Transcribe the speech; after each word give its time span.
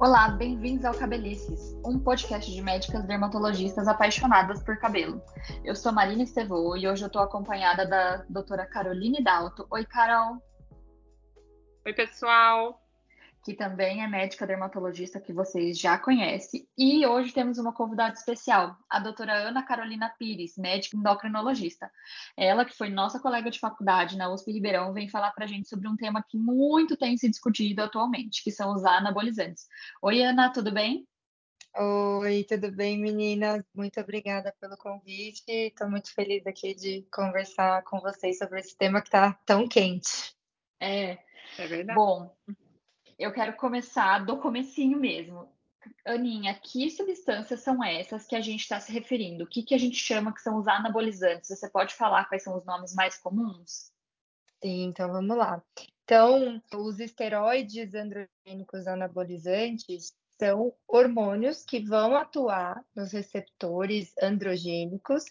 Olá, 0.00 0.30
bem-vindos 0.30 0.86
ao 0.86 0.94
Cabelices, 0.94 1.78
um 1.84 1.98
podcast 1.98 2.50
de 2.50 2.62
médicas 2.62 3.04
dermatologistas 3.04 3.86
apaixonadas 3.86 4.62
por 4.62 4.78
cabelo. 4.78 5.22
Eu 5.62 5.76
sou 5.76 5.92
Marina 5.92 6.22
Estevô 6.22 6.74
e 6.74 6.88
hoje 6.88 7.02
eu 7.02 7.08
estou 7.08 7.20
acompanhada 7.20 7.84
da 7.84 8.24
doutora 8.26 8.64
Caroline 8.64 9.22
Dalto. 9.22 9.66
Oi, 9.70 9.84
Carol. 9.84 10.42
Oi, 11.84 11.92
pessoal 11.92 12.79
que 13.42 13.54
também 13.54 14.02
é 14.02 14.06
médica 14.06 14.46
dermatologista 14.46 15.20
que 15.20 15.32
vocês 15.32 15.78
já 15.78 15.98
conhecem. 15.98 16.68
E 16.76 17.06
hoje 17.06 17.32
temos 17.32 17.58
uma 17.58 17.72
convidada 17.72 18.14
especial, 18.14 18.76
a 18.88 18.98
doutora 19.00 19.32
Ana 19.32 19.62
Carolina 19.62 20.14
Pires, 20.18 20.56
médica 20.58 20.96
endocrinologista. 20.96 21.90
Ela, 22.36 22.64
que 22.64 22.76
foi 22.76 22.90
nossa 22.90 23.18
colega 23.18 23.50
de 23.50 23.58
faculdade 23.58 24.16
na 24.16 24.32
USP 24.32 24.52
Ribeirão, 24.52 24.92
vem 24.92 25.08
falar 25.08 25.32
para 25.32 25.44
a 25.44 25.48
gente 25.48 25.68
sobre 25.68 25.88
um 25.88 25.96
tema 25.96 26.24
que 26.28 26.36
muito 26.36 26.96
tem 26.96 27.16
se 27.16 27.28
discutido 27.28 27.82
atualmente, 27.82 28.44
que 28.44 28.50
são 28.50 28.74
os 28.74 28.84
anabolizantes. 28.84 29.66
Oi, 30.02 30.22
Ana, 30.22 30.52
tudo 30.52 30.70
bem? 30.72 31.06
Oi, 31.76 32.44
tudo 32.48 32.72
bem, 32.72 32.98
meninas? 32.98 33.62
Muito 33.72 34.00
obrigada 34.00 34.54
pelo 34.60 34.76
convite. 34.76 35.44
Estou 35.46 35.88
muito 35.88 36.12
feliz 36.12 36.44
aqui 36.46 36.74
de 36.74 37.06
conversar 37.12 37.82
com 37.84 38.00
vocês 38.00 38.38
sobre 38.38 38.60
esse 38.60 38.76
tema 38.76 39.00
que 39.00 39.08
está 39.08 39.32
tão 39.46 39.68
quente. 39.68 40.34
É, 40.80 41.18
é 41.58 41.66
verdade. 41.68 41.94
Bom, 41.94 42.34
eu 43.20 43.32
quero 43.32 43.54
começar 43.54 44.24
do 44.24 44.38
comecinho 44.38 44.98
mesmo. 44.98 45.46
Aninha, 46.06 46.54
que 46.54 46.90
substâncias 46.90 47.60
são 47.60 47.84
essas 47.84 48.26
que 48.26 48.34
a 48.34 48.40
gente 48.40 48.60
está 48.60 48.80
se 48.80 48.90
referindo? 48.90 49.44
O 49.44 49.46
que, 49.46 49.62
que 49.62 49.74
a 49.74 49.78
gente 49.78 49.96
chama 49.96 50.32
que 50.32 50.40
são 50.40 50.58
os 50.58 50.66
anabolizantes? 50.66 51.48
Você 51.48 51.68
pode 51.68 51.94
falar 51.94 52.24
quais 52.24 52.42
são 52.42 52.56
os 52.56 52.64
nomes 52.64 52.94
mais 52.94 53.18
comuns? 53.18 53.92
Sim, 54.62 54.84
então 54.84 55.12
vamos 55.12 55.36
lá. 55.36 55.62
Então, 56.04 56.60
os 56.74 56.98
esteroides 56.98 57.94
androgênicos 57.94 58.86
anabolizantes 58.86 60.14
são 60.38 60.74
hormônios 60.88 61.62
que 61.62 61.80
vão 61.80 62.16
atuar 62.16 62.82
nos 62.96 63.12
receptores 63.12 64.12
androgênicos 64.20 65.24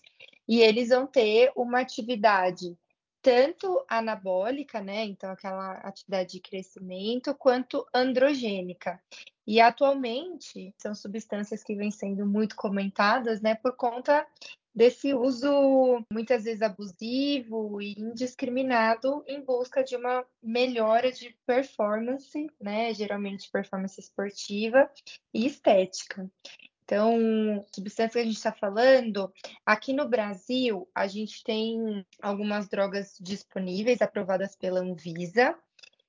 e 0.47 0.61
eles 0.61 0.89
vão 0.89 1.07
ter 1.07 1.51
uma 1.55 1.79
atividade 1.79 2.77
tanto 3.21 3.83
anabólica, 3.87 4.81
né, 4.81 5.05
então 5.05 5.31
aquela 5.31 5.73
atividade 5.73 6.33
de 6.33 6.39
crescimento, 6.39 7.35
quanto 7.35 7.85
androgênica. 7.93 9.01
E 9.45 9.59
atualmente 9.59 10.73
são 10.77 10.93
substâncias 10.93 11.63
que 11.63 11.75
vêm 11.75 11.91
sendo 11.91 12.25
muito 12.25 12.55
comentadas, 12.55 13.41
né, 13.41 13.55
por 13.55 13.75
conta 13.75 14.25
desse 14.73 15.13
uso 15.13 16.05
muitas 16.11 16.43
vezes 16.43 16.61
abusivo 16.61 17.81
e 17.81 17.99
indiscriminado 17.99 19.23
em 19.27 19.41
busca 19.41 19.83
de 19.83 19.95
uma 19.95 20.25
melhora 20.41 21.11
de 21.11 21.35
performance, 21.45 22.47
né, 22.61 22.93
geralmente 22.93 23.51
performance 23.51 23.99
esportiva 23.99 24.89
e 25.33 25.45
estética. 25.45 26.29
Então, 26.89 27.63
substância 27.71 28.13
que 28.13 28.17
a 28.17 28.23
gente 28.23 28.37
está 28.37 28.51
falando, 28.51 29.31
aqui 29.63 29.93
no 29.93 30.09
Brasil, 30.09 30.89
a 30.95 31.05
gente 31.05 31.43
tem 31.43 32.03
algumas 32.19 32.67
drogas 32.67 33.15
disponíveis 33.21 34.01
aprovadas 34.01 34.55
pela 34.55 34.79
Anvisa, 34.79 35.55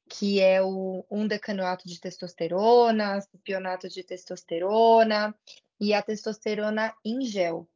que 0.09 0.41
é 0.41 0.63
o 0.63 1.05
undecanoato 1.11 1.87
de 1.87 2.01
testosterona, 2.01 3.19
pionato 3.45 3.91
de 3.91 4.03
testosterona 4.03 5.35
e 5.79 5.93
a 5.93 6.01
testosterona 6.01 6.95
em 7.05 7.21
gel. 7.27 7.69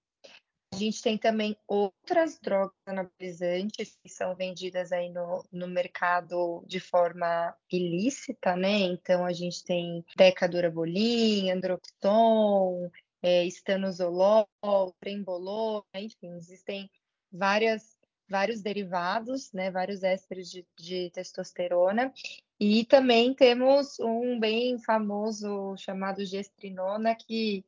A 0.74 0.76
gente 0.76 1.00
tem 1.00 1.16
também 1.16 1.56
outras 1.68 2.36
drogas 2.40 2.74
anabolizantes 2.84 3.96
que 4.02 4.08
são 4.08 4.34
vendidas 4.34 4.90
aí 4.90 5.08
no, 5.08 5.44
no 5.52 5.68
mercado 5.68 6.64
de 6.66 6.80
forma 6.80 7.56
ilícita, 7.70 8.56
né? 8.56 8.80
Então 8.80 9.24
a 9.24 9.32
gente 9.32 9.62
tem 9.62 10.04
decadurabolin, 10.16 11.48
androxon, 11.52 12.90
é, 13.22 13.44
estanozolol, 13.44 14.48
trembolol, 14.98 15.86
enfim, 15.94 16.34
existem 16.36 16.90
várias 17.30 17.96
vários 18.28 18.60
derivados, 18.60 19.52
né, 19.52 19.70
vários 19.70 20.02
ésteres 20.02 20.50
de, 20.50 20.66
de, 20.76 21.10
testosterona, 21.10 22.12
e 22.58 22.84
também 22.86 23.34
temos 23.34 24.00
um 24.00 24.40
bem 24.40 24.78
famoso 24.78 25.76
chamado 25.76 26.24
gestrinona, 26.24 27.14
que 27.14 27.62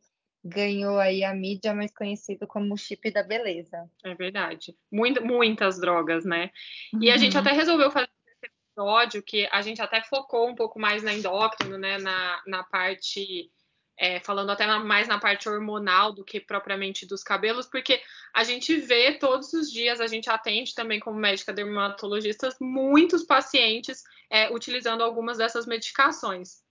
ganhou 0.46 0.98
aí 0.98 1.24
a 1.24 1.34
mídia 1.34 1.74
mais 1.74 1.92
conhecido 1.92 2.46
como 2.46 2.76
chip 2.76 3.10
da 3.10 3.22
beleza. 3.22 3.90
É 4.04 4.14
verdade. 4.14 4.76
Muito, 4.90 5.24
muitas 5.24 5.78
drogas, 5.78 6.24
né? 6.24 6.50
Uhum. 6.92 7.02
E 7.02 7.10
a 7.10 7.16
gente 7.16 7.34
uhum. 7.34 7.40
até 7.40 7.52
resolveu 7.52 7.90
fazer 7.90 8.08
esse 8.26 8.52
episódio 8.52 9.22
que 9.22 9.48
a 9.50 9.60
gente 9.62 9.82
até 9.82 10.02
focou 10.02 10.48
um 10.48 10.54
pouco 10.54 10.78
mais 10.78 11.02
na 11.02 11.12
endócrino, 11.12 11.76
né? 11.76 11.98
Na, 11.98 12.42
na 12.46 12.62
parte. 12.62 13.50
É, 13.98 14.20
falando 14.20 14.50
até 14.50 14.66
mais 14.78 15.08
na 15.08 15.18
parte 15.18 15.48
hormonal 15.48 16.12
do 16.12 16.22
que 16.22 16.38
propriamente 16.38 17.06
dos 17.06 17.22
cabelos, 17.22 17.66
porque 17.66 17.98
a 18.34 18.44
gente 18.44 18.76
vê 18.76 19.14
todos 19.14 19.54
os 19.54 19.72
dias, 19.72 20.02
a 20.02 20.06
gente 20.06 20.28
atende 20.28 20.74
também 20.74 21.00
como 21.00 21.18
médica 21.18 21.50
dermatologista 21.50 22.54
muitos 22.60 23.24
pacientes 23.24 24.02
é, 24.28 24.50
utilizando 24.54 25.02
algumas 25.02 25.38
dessas 25.38 25.64
medicações. 25.64 26.62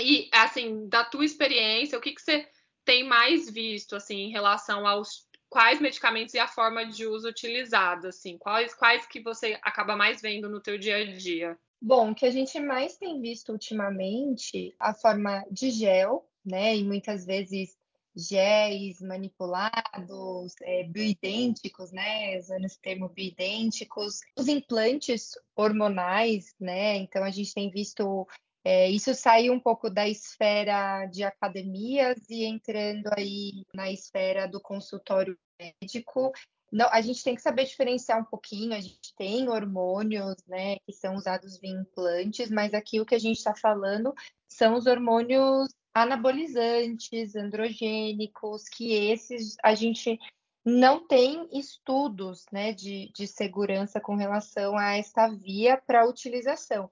E, 0.00 0.30
assim, 0.32 0.88
da 0.88 1.04
tua 1.04 1.26
experiência, 1.26 1.98
o 1.98 2.00
que, 2.00 2.12
que 2.12 2.22
você 2.22 2.48
tem 2.86 3.04
mais 3.04 3.50
visto, 3.50 3.96
assim, 3.96 4.20
em 4.20 4.30
relação 4.30 4.86
aos 4.86 5.26
quais 5.50 5.80
medicamentos 5.80 6.32
e 6.34 6.38
a 6.38 6.46
forma 6.46 6.86
de 6.86 7.06
uso 7.06 7.28
utilizada, 7.28 8.08
assim, 8.08 8.38
quais, 8.38 8.74
quais 8.74 9.06
que 9.06 9.20
você 9.20 9.58
acaba 9.62 9.96
mais 9.96 10.22
vendo 10.22 10.48
no 10.48 10.60
teu 10.60 10.78
dia 10.78 10.96
a 10.96 11.04
dia? 11.04 11.58
Bom, 11.82 12.12
o 12.12 12.14
que 12.14 12.24
a 12.24 12.30
gente 12.30 12.58
mais 12.60 12.96
tem 12.96 13.20
visto 13.20 13.52
ultimamente, 13.52 14.74
a 14.78 14.94
forma 14.94 15.44
de 15.50 15.70
gel, 15.70 16.26
né, 16.44 16.76
e 16.76 16.84
muitas 16.84 17.26
vezes 17.26 17.76
géis 18.14 19.00
manipulados, 19.02 20.54
é, 20.62 20.84
bioidênticos, 20.84 21.92
né, 21.92 22.38
usando 22.38 22.64
esse 22.64 22.80
termo 22.80 23.08
bioidênticos, 23.08 24.20
os 24.38 24.48
implantes 24.48 25.32
hormonais, 25.54 26.54
né, 26.58 26.96
então 26.96 27.22
a 27.24 27.30
gente 27.30 27.52
tem 27.52 27.68
visto 27.70 28.26
é, 28.68 28.90
isso 28.90 29.14
saiu 29.14 29.52
um 29.52 29.60
pouco 29.60 29.88
da 29.88 30.08
esfera 30.08 31.06
de 31.06 31.22
academias 31.22 32.18
e 32.28 32.44
entrando 32.44 33.08
aí 33.16 33.64
na 33.72 33.92
esfera 33.92 34.48
do 34.48 34.60
consultório 34.60 35.38
médico. 35.56 36.32
Não, 36.72 36.88
a 36.90 37.00
gente 37.00 37.22
tem 37.22 37.36
que 37.36 37.42
saber 37.42 37.64
diferenciar 37.64 38.20
um 38.20 38.24
pouquinho. 38.24 38.74
A 38.74 38.80
gente 38.80 39.14
tem 39.16 39.48
hormônios, 39.48 40.34
né, 40.48 40.78
que 40.84 40.92
são 40.92 41.14
usados 41.14 41.60
via 41.60 41.70
implantes, 41.70 42.50
mas 42.50 42.74
aqui 42.74 43.00
o 43.00 43.06
que 43.06 43.14
a 43.14 43.20
gente 43.20 43.36
está 43.36 43.54
falando 43.54 44.12
são 44.48 44.74
os 44.74 44.86
hormônios 44.86 45.68
anabolizantes, 45.94 47.36
androgênicos, 47.36 48.64
que 48.68 48.92
esses 48.92 49.54
a 49.62 49.76
gente 49.76 50.18
não 50.64 51.06
tem 51.06 51.48
estudos 51.52 52.44
né, 52.50 52.72
de, 52.72 53.12
de 53.14 53.28
segurança 53.28 54.00
com 54.00 54.16
relação 54.16 54.76
a 54.76 54.96
esta 54.96 55.28
via 55.28 55.80
para 55.86 56.04
utilização. 56.04 56.90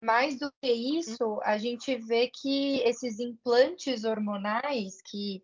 Mais 0.00 0.38
do 0.38 0.50
que 0.62 0.70
uhum. 0.70 0.98
isso, 0.98 1.40
a 1.42 1.58
gente 1.58 1.94
vê 1.96 2.28
que 2.28 2.80
esses 2.80 3.18
implantes 3.18 4.04
hormonais 4.04 5.02
que, 5.02 5.42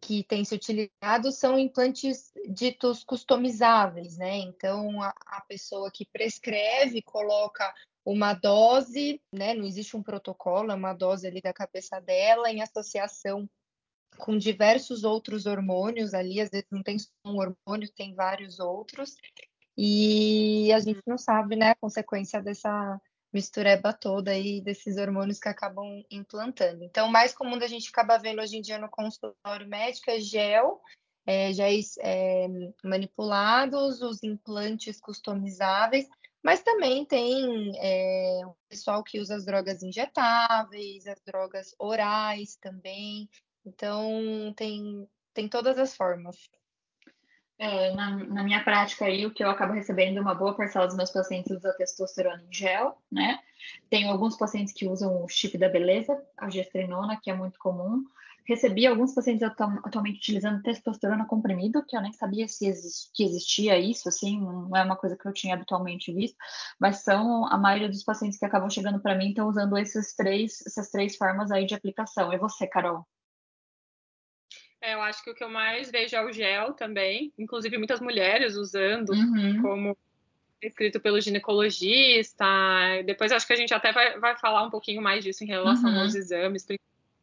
que 0.00 0.24
têm 0.24 0.44
se 0.44 0.54
utilizado 0.54 1.30
são 1.30 1.58
implantes 1.58 2.32
ditos 2.48 3.04
customizáveis, 3.04 4.16
né? 4.16 4.38
Então, 4.38 5.00
a, 5.00 5.14
a 5.26 5.40
pessoa 5.42 5.90
que 5.92 6.04
prescreve 6.06 7.00
coloca 7.02 7.72
uma 8.04 8.34
dose, 8.34 9.20
né? 9.32 9.54
Não 9.54 9.64
existe 9.64 9.96
um 9.96 10.02
protocolo, 10.02 10.72
é 10.72 10.74
uma 10.74 10.92
dose 10.92 11.26
ali 11.26 11.40
da 11.40 11.52
cabeça 11.52 12.00
dela 12.00 12.50
em 12.50 12.62
associação 12.62 13.48
com 14.16 14.36
diversos 14.36 15.04
outros 15.04 15.46
hormônios 15.46 16.14
ali, 16.14 16.40
às 16.40 16.50
vezes 16.50 16.66
não 16.70 16.82
tem 16.82 16.98
só 16.98 17.10
um 17.24 17.38
hormônio, 17.38 17.92
tem 17.94 18.14
vários 18.14 18.58
outros, 18.58 19.16
e 19.76 20.72
a 20.72 20.80
gente 20.80 21.02
não 21.06 21.18
sabe, 21.18 21.54
né, 21.54 21.70
a 21.70 21.74
consequência 21.74 22.40
dessa, 22.40 23.00
mistureba 23.36 23.92
toda 23.92 24.30
aí 24.30 24.62
desses 24.62 24.96
hormônios 24.96 25.38
que 25.38 25.48
acabam 25.48 26.02
implantando. 26.10 26.82
Então, 26.82 27.06
o 27.06 27.12
mais 27.12 27.34
comum 27.34 27.58
da 27.58 27.66
gente 27.66 27.90
acaba 27.90 28.16
vendo 28.16 28.40
hoje 28.40 28.56
em 28.56 28.62
dia 28.62 28.78
no 28.78 28.88
consultório 28.88 29.68
médico 29.68 30.10
é 30.10 30.18
gel, 30.18 30.80
é, 31.26 31.50
é, 32.00 32.46
manipulados, 32.82 34.00
os 34.00 34.22
implantes 34.22 34.98
customizáveis, 34.98 36.08
mas 36.42 36.62
também 36.62 37.04
tem 37.04 37.72
é, 37.76 38.40
o 38.46 38.56
pessoal 38.70 39.04
que 39.04 39.20
usa 39.20 39.36
as 39.36 39.44
drogas 39.44 39.82
injetáveis, 39.82 41.06
as 41.06 41.20
drogas 41.26 41.74
orais 41.78 42.56
também. 42.56 43.28
Então, 43.66 44.54
tem, 44.56 45.06
tem 45.34 45.46
todas 45.46 45.78
as 45.78 45.94
formas. 45.94 46.36
É, 47.58 47.94
na, 47.94 48.10
na, 48.10 48.44
minha 48.44 48.62
prática 48.62 49.06
aí, 49.06 49.24
o 49.24 49.32
que 49.32 49.42
eu 49.42 49.48
acabo 49.48 49.72
recebendo, 49.72 50.20
uma 50.20 50.34
boa 50.34 50.54
parcela 50.54 50.86
dos 50.86 50.96
meus 50.96 51.10
pacientes 51.10 51.50
usa 51.50 51.72
testosterona 51.72 52.42
em 52.42 52.52
gel, 52.52 52.98
né? 53.10 53.38
Tenho 53.88 54.10
alguns 54.10 54.36
pacientes 54.36 54.74
que 54.74 54.86
usam 54.86 55.24
o 55.24 55.28
chip 55.28 55.56
da 55.56 55.68
beleza, 55.68 56.22
a 56.36 56.50
gestrinona, 56.50 57.18
que 57.20 57.30
é 57.30 57.34
muito 57.34 57.58
comum. 57.58 58.04
Recebi 58.46 58.86
alguns 58.86 59.14
pacientes 59.14 59.42
atualmente 59.42 60.18
utilizando 60.18 60.62
testosterona 60.62 61.26
comprimido, 61.26 61.84
que 61.84 61.96
eu 61.96 62.02
nem 62.02 62.12
sabia 62.12 62.46
se 62.46 62.70
que 63.14 63.24
existia 63.24 63.78
isso, 63.78 64.08
assim, 64.08 64.38
não 64.40 64.76
é 64.76 64.84
uma 64.84 64.94
coisa 64.94 65.16
que 65.16 65.26
eu 65.26 65.32
tinha 65.32 65.54
habitualmente 65.54 66.12
visto, 66.12 66.36
mas 66.78 67.02
são 67.02 67.46
a 67.46 67.58
maioria 67.58 67.88
dos 67.88 68.04
pacientes 68.04 68.38
que 68.38 68.44
acabam 68.44 68.70
chegando 68.70 69.00
para 69.00 69.16
mim 69.16 69.30
estão 69.30 69.48
usando 69.48 69.76
esses 69.78 70.14
três, 70.14 70.64
essas 70.66 70.90
três 70.90 71.16
formas 71.16 71.50
aí 71.50 71.66
de 71.66 71.74
aplicação. 71.74 72.32
E 72.32 72.38
você, 72.38 72.66
Carol? 72.66 73.04
É, 74.80 74.94
eu 74.94 75.02
acho 75.02 75.22
que 75.24 75.30
o 75.30 75.34
que 75.34 75.42
eu 75.42 75.48
mais 75.48 75.90
vejo 75.90 76.14
é 76.14 76.24
o 76.24 76.32
gel 76.32 76.72
também, 76.74 77.32
inclusive 77.38 77.78
muitas 77.78 78.00
mulheres 78.00 78.56
usando 78.56 79.10
uhum. 79.10 79.62
como 79.62 79.98
escrito 80.62 81.00
pelo 81.00 81.20
ginecologista. 81.20 82.44
Depois 83.04 83.32
acho 83.32 83.46
que 83.46 83.52
a 83.52 83.56
gente 83.56 83.74
até 83.74 83.92
vai, 83.92 84.18
vai 84.18 84.36
falar 84.38 84.62
um 84.62 84.70
pouquinho 84.70 85.02
mais 85.02 85.24
disso 85.24 85.44
em 85.44 85.46
relação 85.46 85.90
uhum. 85.90 86.00
aos 86.00 86.14
exames, 86.14 86.66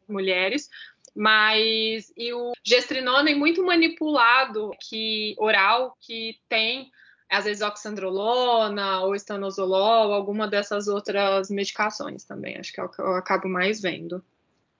mulheres. 0.07 0.69
Mas 1.15 2.11
e 2.17 2.33
o 2.33 2.53
gestrinona 2.63 3.29
é 3.29 3.35
muito 3.35 3.63
manipulado 3.63 4.71
que 4.79 5.35
oral 5.38 5.95
que 6.01 6.39
tem 6.50 6.91
às 7.29 7.45
vezes 7.45 7.63
oxandrolona 7.63 9.01
ou 9.01 9.15
estanozolol, 9.15 10.13
alguma 10.13 10.47
dessas 10.47 10.88
outras 10.88 11.50
medicações 11.50 12.23
também. 12.23 12.57
Acho 12.57 12.71
que 12.71 12.79
é 12.79 12.83
o 12.83 12.89
que 12.89 13.00
eu 13.00 13.15
acabo 13.15 13.50
mais 13.50 13.81
vendo. 13.81 14.23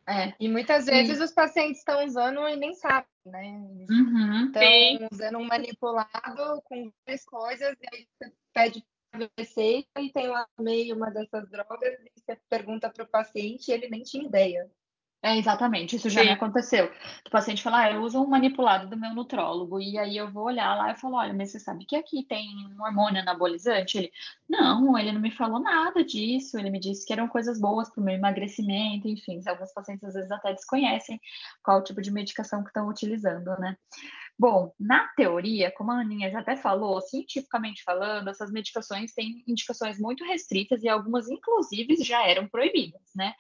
É. 0.07 0.33
E 0.39 0.50
muitas 0.50 0.85
vezes 0.85 1.19
os 1.21 1.31
pacientes 1.31 1.79
estão 1.79 2.05
usando 2.05 2.47
e 2.47 2.55
nem 2.55 2.73
sabem, 2.75 3.07
né? 3.25 3.41
Uhum, 3.89 4.45
estão 4.47 5.07
usando 5.11 5.38
um 5.38 5.45
manipulado 5.45 6.61
com 6.65 6.91
várias 7.05 7.23
coisas, 7.25 7.75
e 7.79 7.95
aí 7.95 8.07
você 8.19 8.33
pede 8.53 8.85
receita 9.38 10.01
e 10.01 10.11
tem 10.11 10.27
lá 10.27 10.47
meio 10.59 10.95
uma 10.95 11.09
dessas 11.09 11.50
drogas, 11.50 11.94
e 12.03 12.19
você 12.19 12.38
pergunta 12.50 12.89
para 12.89 13.03
o 13.03 13.07
paciente 13.07 13.69
e 13.69 13.73
ele 13.73 13.89
nem 13.89 14.03
tinha 14.03 14.25
ideia. 14.25 14.69
É, 15.25 15.37
exatamente, 15.37 15.95
isso 15.95 16.09
já 16.09 16.19
Sim. 16.19 16.27
me 16.27 16.33
aconteceu. 16.33 16.91
O 17.25 17.29
paciente 17.29 17.63
fala, 17.63 17.83
ah, 17.83 17.91
eu 17.93 18.01
uso 18.01 18.21
um 18.21 18.27
manipulado 18.27 18.89
do 18.89 18.97
meu 18.97 19.15
nutrólogo, 19.15 19.79
e 19.79 19.97
aí 19.97 20.17
eu 20.17 20.29
vou 20.29 20.43
olhar 20.43 20.75
lá 20.75 20.91
e 20.91 20.97
falo, 20.97 21.15
olha, 21.15 21.33
mas 21.33 21.49
você 21.49 21.61
sabe 21.61 21.85
que 21.85 21.95
aqui 21.95 22.25
tem 22.25 22.45
um 22.77 22.83
hormônio 22.83 23.21
anabolizante? 23.21 23.97
Ele, 23.97 24.11
não, 24.49 24.97
ele 24.97 25.13
não 25.13 25.21
me 25.21 25.31
falou 25.31 25.61
nada 25.61 26.03
disso, 26.03 26.59
ele 26.59 26.69
me 26.69 26.77
disse 26.77 27.05
que 27.05 27.13
eram 27.13 27.29
coisas 27.29 27.57
boas 27.57 27.89
para 27.89 28.01
o 28.01 28.03
meu 28.03 28.13
emagrecimento, 28.13 29.07
enfim, 29.07 29.41
alguns 29.47 29.71
pacientes 29.71 30.03
às 30.03 30.13
vezes 30.13 30.29
até 30.29 30.53
desconhecem 30.53 31.21
qual 31.63 31.81
tipo 31.81 32.01
de 32.01 32.11
medicação 32.11 32.61
que 32.61 32.71
estão 32.71 32.89
utilizando, 32.89 33.57
né? 33.59 33.77
Bom, 34.38 34.74
na 34.80 35.07
teoria, 35.09 35.71
como 35.71 35.91
a 35.91 36.00
Aninha 36.00 36.31
já 36.31 36.39
até 36.39 36.56
falou, 36.56 37.00
cientificamente 37.01 37.83
falando, 37.83 38.30
essas 38.30 38.51
medicações 38.51 39.13
têm 39.13 39.44
indicações 39.47 40.00
muito 40.00 40.25
restritas 40.25 40.83
e 40.83 40.89
algumas, 40.89 41.30
inclusive, 41.30 41.95
já 42.03 42.27
eram 42.27 42.47
proibidas, 42.47 43.01
né? 43.15 43.33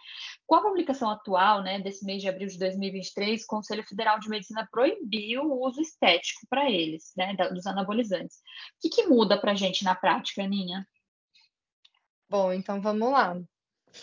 Com 0.45 0.55
a 0.55 0.61
publicação 0.61 1.09
atual, 1.09 1.63
né, 1.63 1.79
desse 1.79 2.05
mês 2.05 2.21
de 2.21 2.29
abril 2.29 2.47
de 2.47 2.59
2023, 2.59 3.43
o 3.43 3.47
Conselho 3.47 3.83
Federal 3.83 4.19
de 4.19 4.29
Medicina 4.29 4.67
proibiu 4.71 5.43
o 5.43 5.67
uso 5.67 5.81
estético 5.81 6.45
para 6.47 6.69
eles, 6.69 7.11
né, 7.17 7.35
dos 7.51 7.65
anabolizantes. 7.65 8.37
O 8.37 8.81
que, 8.81 8.89
que 8.89 9.07
muda 9.07 9.39
para 9.39 9.53
a 9.53 9.55
gente 9.55 9.83
na 9.83 9.95
prática, 9.95 10.43
Aninha? 10.43 10.87
Bom, 12.29 12.53
então 12.53 12.79
vamos 12.79 13.11
lá. 13.11 13.35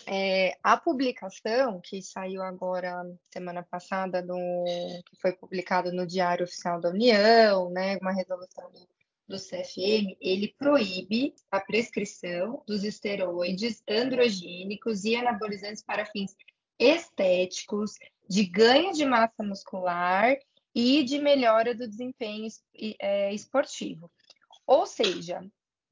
É, 0.07 0.57
a 0.63 0.77
publicação 0.77 1.81
que 1.81 2.01
saiu 2.01 2.41
agora 2.41 3.03
semana 3.31 3.63
passada, 3.63 4.21
no, 4.21 4.63
que 5.05 5.19
foi 5.21 5.33
publicada 5.33 5.91
no 5.91 6.07
Diário 6.07 6.45
Oficial 6.45 6.79
da 6.79 6.89
União, 6.89 7.69
né, 7.69 7.97
uma 7.97 8.13
resolução 8.13 8.71
do, 8.71 8.87
do 9.27 9.37
CFM, 9.37 10.15
ele 10.19 10.55
proíbe 10.57 11.33
a 11.51 11.59
prescrição 11.59 12.63
dos 12.65 12.83
esteroides 12.83 13.83
androgênicos 13.87 15.03
e 15.03 15.15
anabolizantes 15.15 15.83
para 15.83 16.05
fins 16.05 16.35
estéticos, 16.79 17.93
de 18.27 18.45
ganho 18.45 18.93
de 18.93 19.05
massa 19.05 19.43
muscular 19.43 20.35
e 20.73 21.03
de 21.03 21.19
melhora 21.19 21.75
do 21.75 21.87
desempenho 21.87 22.47
é, 22.99 23.33
esportivo. 23.33 24.09
Ou 24.65 24.85
seja, 24.85 25.45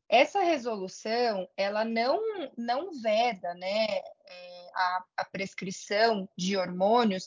essa 0.10 0.42
resolução, 0.42 1.48
ela 1.56 1.86
não, 1.86 2.20
não 2.58 2.92
veda 3.00 3.54
né, 3.54 3.86
é, 3.86 4.70
a, 4.74 5.04
a 5.18 5.26
prescrição 5.26 6.28
de 6.36 6.58
hormônios 6.58 7.26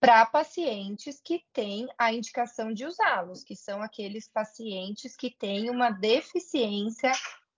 para 0.00 0.26
pacientes 0.26 1.20
que 1.20 1.46
têm 1.52 1.88
a 1.96 2.12
indicação 2.12 2.74
de 2.74 2.84
usá-los, 2.84 3.44
que 3.44 3.56
são 3.56 3.80
aqueles 3.80 4.28
pacientes 4.28 5.16
que 5.16 5.30
têm 5.30 5.70
uma 5.70 5.90
deficiência 5.90 7.12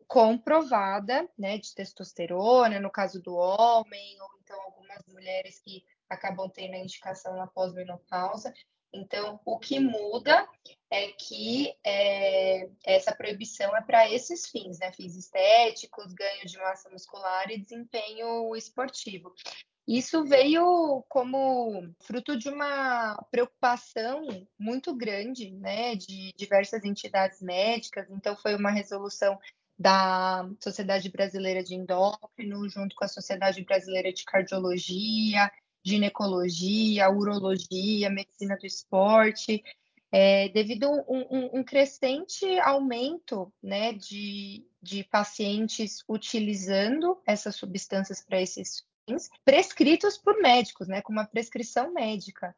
comprovada 0.06 1.28
né, 1.36 1.58
de 1.58 1.74
testosterona, 1.74 2.78
no 2.78 2.90
caso 2.90 3.20
do 3.20 3.34
homem, 3.34 4.20
ou 4.20 4.28
então 4.40 4.60
algumas 4.60 5.02
mulheres 5.08 5.58
que 5.58 5.84
acabam 6.08 6.48
tendo 6.48 6.74
a 6.74 6.78
indicação 6.78 7.34
na 7.36 7.46
pós-menopausa. 7.46 8.54
Então, 8.96 9.40
o 9.44 9.58
que 9.58 9.78
muda 9.78 10.48
é 10.90 11.08
que 11.08 11.74
é, 11.84 12.68
essa 12.84 13.14
proibição 13.14 13.76
é 13.76 13.82
para 13.82 14.10
esses 14.10 14.48
fins, 14.48 14.78
né? 14.78 14.92
Fins 14.92 15.16
estéticos, 15.16 16.12
ganho 16.12 16.46
de 16.46 16.56
massa 16.58 16.88
muscular 16.90 17.50
e 17.50 17.58
desempenho 17.58 18.54
esportivo. 18.56 19.32
Isso 19.86 20.24
veio 20.24 21.04
como 21.08 21.94
fruto 22.02 22.36
de 22.36 22.48
uma 22.48 23.16
preocupação 23.30 24.26
muito 24.58 24.92
grande, 24.92 25.52
né, 25.52 25.94
de 25.94 26.32
diversas 26.36 26.84
entidades 26.84 27.40
médicas. 27.40 28.10
Então, 28.10 28.36
foi 28.36 28.56
uma 28.56 28.70
resolução 28.70 29.38
da 29.78 30.48
Sociedade 30.60 31.08
Brasileira 31.10 31.62
de 31.62 31.74
Endócrino, 31.74 32.68
junto 32.68 32.96
com 32.96 33.04
a 33.04 33.08
Sociedade 33.08 33.62
Brasileira 33.62 34.12
de 34.12 34.24
Cardiologia, 34.24 35.50
ginecologia, 35.86 37.08
urologia, 37.08 38.10
medicina 38.10 38.56
do 38.56 38.66
esporte, 38.66 39.62
é, 40.10 40.48
devido 40.48 40.86
a 40.86 40.90
um, 40.90 41.26
um, 41.30 41.58
um, 41.60 41.64
crescente 41.64 42.58
aumento 42.58 43.52
né, 43.62 43.92
de, 43.92 44.66
de 44.82 45.04
pacientes 45.04 46.02
utilizando 46.08 47.20
essas 47.24 47.54
substâncias 47.54 48.20
para 48.20 48.42
esses 48.42 48.84
fins, 49.08 49.30
prescritos 49.44 50.18
por 50.18 50.40
médicos, 50.40 50.88
né, 50.88 51.00
com 51.02 51.12
uma 51.12 51.24
prescrição 51.24 51.92
médica. 51.92 52.52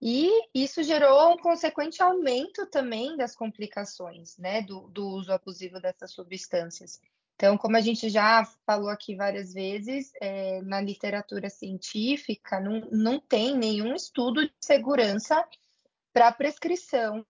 E 0.00 0.30
isso 0.54 0.80
gerou 0.84 1.32
um 1.32 1.38
consequente 1.38 2.00
aumento 2.00 2.64
também 2.66 3.16
das 3.16 3.34
complicações 3.34 4.38
né, 4.38 4.62
do, 4.62 4.88
do 4.88 5.08
uso 5.08 5.32
abusivo 5.32 5.80
dessas 5.80 6.12
substâncias. 6.12 7.00
Então, 7.38 7.56
como 7.56 7.76
a 7.76 7.80
gente 7.80 8.08
já 8.10 8.44
falou 8.66 8.88
aqui 8.88 9.14
várias 9.14 9.54
vezes, 9.54 10.10
é, 10.20 10.60
na 10.62 10.80
literatura 10.80 11.48
científica 11.48 12.58
não, 12.58 12.80
não 12.90 13.20
tem 13.20 13.56
nenhum 13.56 13.94
estudo 13.94 14.44
de 14.44 14.52
segurança 14.60 15.48
para 16.12 16.32
prescrição 16.32 17.24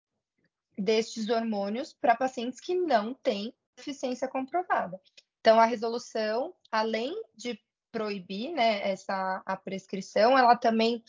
destes 0.79 1.29
hormônios 1.29 1.93
para 1.93 2.17
pacientes 2.17 2.59
que 2.59 2.75
não 2.75 3.13
têm 3.13 3.53
deficiência 3.77 4.27
comprovada. 4.27 4.99
Então, 5.43 5.61
a 5.61 5.67
resolução, 5.67 6.55
além 6.73 7.15
de 7.37 7.61
proibir 7.93 8.53
né, 8.53 8.91
essa 8.91 9.43
a 9.45 9.57
prescrição, 9.59 10.39
ela 10.39 10.57
também 10.57 11.05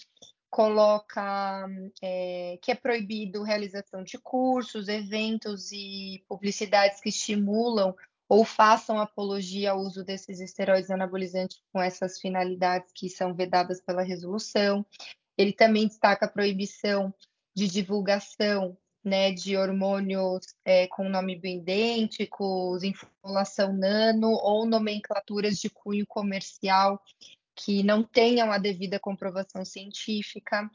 coloca 0.49 1.65
é, 2.01 2.59
que 2.61 2.71
é 2.71 2.75
proibido 2.75 3.43
realização 3.43 4.03
de 4.03 4.17
cursos, 4.17 4.89
eventos 4.89 5.71
e 5.71 6.21
publicidades 6.27 6.99
que 6.99 7.09
estimulam 7.09 7.95
ou 8.29 8.45
façam 8.45 8.99
apologia 8.99 9.71
ao 9.71 9.79
uso 9.79 10.03
desses 10.03 10.39
esteroides 10.39 10.91
anabolizantes 10.91 11.59
com 11.73 11.81
essas 11.81 12.19
finalidades 12.19 12.91
que 12.93 13.09
são 13.09 13.33
vedadas 13.33 13.81
pela 13.81 14.03
resolução. 14.03 14.85
Ele 15.35 15.51
também 15.51 15.87
destaca 15.87 16.27
a 16.27 16.31
proibição 16.31 17.11
de 17.55 17.67
divulgação 17.67 18.77
né, 19.03 19.31
de 19.31 19.57
hormônios 19.57 20.45
é, 20.63 20.85
com 20.87 21.09
nome 21.09 21.35
bioidênticos, 21.39 22.83
informação 22.83 23.73
nano 23.73 24.29
ou 24.29 24.65
nomenclaturas 24.65 25.57
de 25.57 25.69
cunho 25.69 26.05
comercial 26.05 27.01
que 27.55 27.81
não 27.81 28.03
tenham 28.03 28.51
a 28.51 28.57
devida 28.57 28.99
comprovação 28.99 29.65
científica. 29.65 30.69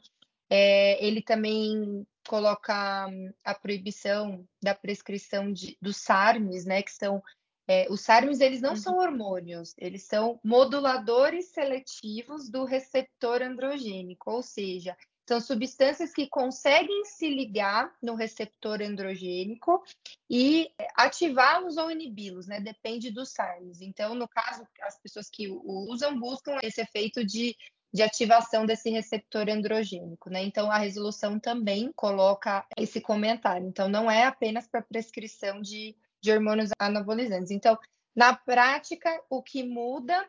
É, 0.49 1.03
ele 1.03 1.21
também 1.21 2.05
coloca 2.27 3.07
a 3.43 3.55
proibição 3.55 4.45
da 4.61 4.75
prescrição 4.75 5.51
de, 5.51 5.77
dos 5.81 5.97
SARMs, 5.97 6.65
né, 6.65 6.81
que 6.81 6.91
são 6.91 7.23
é, 7.67 7.87
os 7.89 8.01
SARMs 8.01 8.41
eles 8.41 8.61
não 8.61 8.71
uhum. 8.71 8.75
são 8.75 8.97
hormônios, 8.97 9.73
eles 9.77 10.03
são 10.03 10.39
moduladores 10.43 11.47
seletivos 11.47 12.49
do 12.49 12.63
receptor 12.63 13.41
androgênico, 13.41 14.31
ou 14.31 14.41
seja, 14.41 14.95
são 15.27 15.41
substâncias 15.41 16.13
que 16.13 16.27
conseguem 16.27 17.03
se 17.05 17.27
ligar 17.27 17.91
no 18.01 18.13
receptor 18.13 18.81
androgênico 18.83 19.83
e 20.29 20.69
ativá-los 20.95 21.77
ou 21.77 21.89
inibi-los, 21.89 22.45
né? 22.45 22.59
Depende 22.59 23.09
dos 23.09 23.29
SARMs. 23.31 23.81
Então, 23.81 24.13
no 24.13 24.27
caso, 24.27 24.67
as 24.81 24.99
pessoas 24.99 25.27
que 25.27 25.47
o 25.47 25.91
usam 25.91 26.19
buscam 26.19 26.59
esse 26.61 26.79
efeito 26.79 27.25
de 27.25 27.55
de 27.95 28.03
ativação 28.03 28.65
desse 28.65 28.89
receptor 28.89 29.49
androgênico, 29.49 30.29
né? 30.29 30.43
Então 30.43 30.69
a 30.69 30.77
resolução 30.77 31.39
também 31.39 31.93
coloca 31.95 32.65
esse 32.75 32.99
comentário. 32.99 33.65
Então 33.65 33.87
não 33.87 34.11
é 34.11 34.25
apenas 34.25 34.67
para 34.67 34.81
prescrição 34.81 35.61
de, 35.61 35.95
de 36.25 36.31
hormônios 36.31 36.71
anabolizantes. 36.79 37.51
Então, 37.51 37.77
na 38.15 38.35
prática, 38.35 39.21
o 39.29 39.41
que 39.41 39.63
muda 39.63 40.27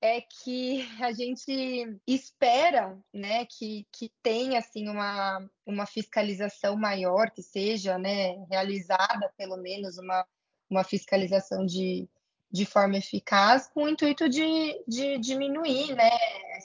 é 0.00 0.20
que 0.20 0.82
a 1.00 1.12
gente 1.12 1.98
espera 2.06 2.98
né, 3.14 3.46
que, 3.46 3.86
que 3.92 4.12
tenha 4.22 4.58
assim, 4.58 4.88
uma, 4.88 5.48
uma 5.64 5.86
fiscalização 5.86 6.76
maior, 6.76 7.30
que 7.30 7.42
seja 7.42 7.96
né, 7.96 8.44
realizada 8.50 9.32
pelo 9.38 9.56
menos 9.56 9.96
uma, 9.96 10.26
uma 10.68 10.84
fiscalização 10.84 11.64
de, 11.64 12.08
de 12.50 12.66
forma 12.66 12.98
eficaz, 12.98 13.68
com 13.68 13.84
o 13.84 13.88
intuito 13.88 14.28
de, 14.28 14.82
de 14.86 15.18
diminuir 15.18 15.94
né, 15.94 16.10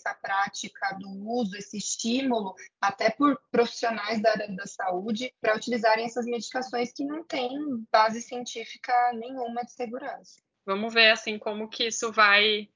essa 0.02 0.14
prática 0.16 0.98
do 1.00 1.10
uso, 1.10 1.56
esse 1.56 1.78
estímulo, 1.78 2.56
até 2.80 3.10
por 3.10 3.40
profissionais 3.52 4.22
da 4.22 4.32
área 4.32 4.56
da 4.56 4.66
saúde, 4.66 5.34
para 5.40 5.56
utilizarem 5.56 6.06
essas 6.06 6.26
medicações 6.26 6.92
que 6.92 7.06
não 7.06 7.24
têm 7.24 7.52
base 7.92 8.22
científica 8.22 8.94
nenhuma 9.14 9.64
de 9.64 9.72
segurança. 9.72 10.42
Vamos 10.66 10.94
ver 10.94 11.12
assim 11.12 11.38
como 11.38 11.70
que 11.70 11.88
isso 11.88 12.12
vai 12.12 12.70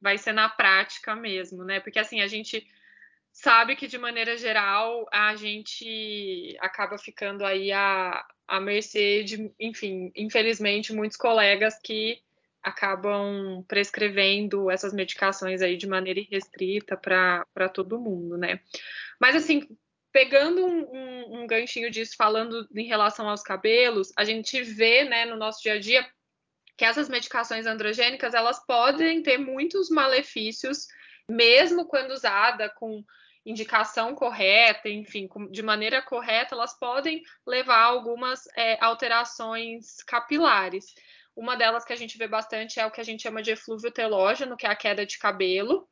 vai 0.00 0.18
ser 0.18 0.32
na 0.32 0.48
prática 0.48 1.16
mesmo, 1.16 1.64
né? 1.64 1.80
Porque 1.80 1.98
assim 1.98 2.20
a 2.20 2.26
gente 2.26 2.66
sabe 3.32 3.76
que 3.76 3.86
de 3.86 3.98
maneira 3.98 4.36
geral 4.36 5.06
a 5.10 5.34
gente 5.36 6.56
acaba 6.60 6.98
ficando 6.98 7.44
aí 7.44 7.72
à, 7.72 8.24
à 8.46 8.60
mercê 8.60 9.24
de, 9.24 9.52
enfim, 9.58 10.12
infelizmente 10.14 10.92
muitos 10.92 11.16
colegas 11.16 11.78
que 11.82 12.22
acabam 12.66 13.64
prescrevendo 13.68 14.68
essas 14.68 14.92
medicações 14.92 15.62
aí 15.62 15.76
de 15.76 15.86
maneira 15.86 16.18
irrestrita 16.18 16.96
para 16.96 17.68
todo 17.72 18.00
mundo, 18.00 18.36
né? 18.36 18.58
Mas 19.20 19.36
assim, 19.36 19.68
pegando 20.10 20.66
um, 20.66 20.80
um, 20.80 21.42
um, 21.42 21.46
ganchinho 21.46 21.88
disso, 21.92 22.16
falando 22.18 22.66
em 22.74 22.84
relação 22.84 23.28
aos 23.28 23.42
cabelos, 23.42 24.12
a 24.16 24.24
gente 24.24 24.60
vê, 24.64 25.04
né, 25.04 25.24
no 25.26 25.36
nosso 25.36 25.62
dia 25.62 25.74
a 25.74 25.78
dia 25.78 26.04
que 26.76 26.84
essas 26.84 27.08
medicações 27.08 27.66
androgênicas 27.66 28.34
elas 28.34 28.58
podem 28.66 29.22
ter 29.22 29.38
muitos 29.38 29.88
malefícios, 29.88 30.88
mesmo 31.30 31.86
quando 31.86 32.10
usada 32.10 32.68
com 32.68 33.04
indicação 33.44 34.12
correta, 34.16 34.88
enfim, 34.88 35.28
de 35.52 35.62
maneira 35.62 36.02
correta, 36.02 36.56
elas 36.56 36.76
podem 36.76 37.22
levar 37.46 37.76
a 37.76 37.84
algumas 37.84 38.48
é, 38.56 38.76
alterações 38.84 40.02
capilares. 40.02 40.92
Uma 41.36 41.54
delas 41.54 41.84
que 41.84 41.92
a 41.92 41.96
gente 41.96 42.16
vê 42.16 42.26
bastante 42.26 42.80
é 42.80 42.86
o 42.86 42.90
que 42.90 43.00
a 43.00 43.04
gente 43.04 43.22
chama 43.22 43.42
de 43.42 43.50
eflúvio 43.50 43.90
telógeno, 43.90 44.56
que 44.56 44.66
é 44.66 44.70
a 44.70 44.74
queda 44.74 45.04
de 45.04 45.18
cabelo. 45.18 45.86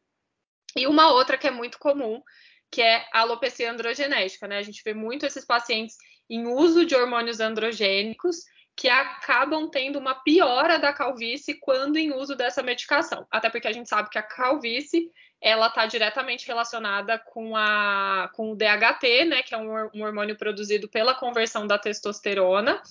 E 0.75 0.87
uma 0.87 1.13
outra 1.13 1.37
que 1.37 1.47
é 1.47 1.51
muito 1.51 1.79
comum, 1.79 2.23
que 2.71 2.81
é 2.81 3.07
a 3.13 3.21
alopecia 3.21 3.71
androgenética, 3.71 4.49
né? 4.49 4.57
A 4.57 4.63
gente 4.63 4.83
vê 4.83 4.95
muito 4.95 5.27
esses 5.27 5.45
pacientes 5.45 5.97
em 6.31 6.47
uso 6.47 6.87
de 6.87 6.97
hormônios 6.97 7.41
androgênicos 7.41 8.39
que 8.77 8.89
acabam 8.89 9.71
tendo 9.71 9.99
uma 9.99 10.15
piora 10.15 10.79
da 10.79 10.93
calvície 10.93 11.61
quando 11.61 11.97
em 11.97 12.13
uso 12.13 12.35
dessa 12.35 12.63
medicação. 12.63 13.27
Até 13.31 13.49
porque 13.49 13.69
a 13.69 13.73
gente 13.73 13.89
sabe 13.89 14.11
que 14.11 14.19
a 14.19 14.23
calvície 14.23 15.13
ela 15.41 15.67
está 15.67 15.87
diretamente 15.87 16.47
relacionada 16.47 17.19
com, 17.19 17.55
a, 17.55 18.31
com 18.35 18.53
o 18.53 18.57
DHT, 18.57 19.27
né, 19.27 19.43
que 19.43 19.55
é 19.55 19.59
um, 19.59 19.91
um 19.95 20.03
hormônio 20.03 20.37
produzido 20.37 20.89
pela 20.89 21.15
conversão 21.15 21.67
da 21.67 21.79
testosterona, 21.79 22.83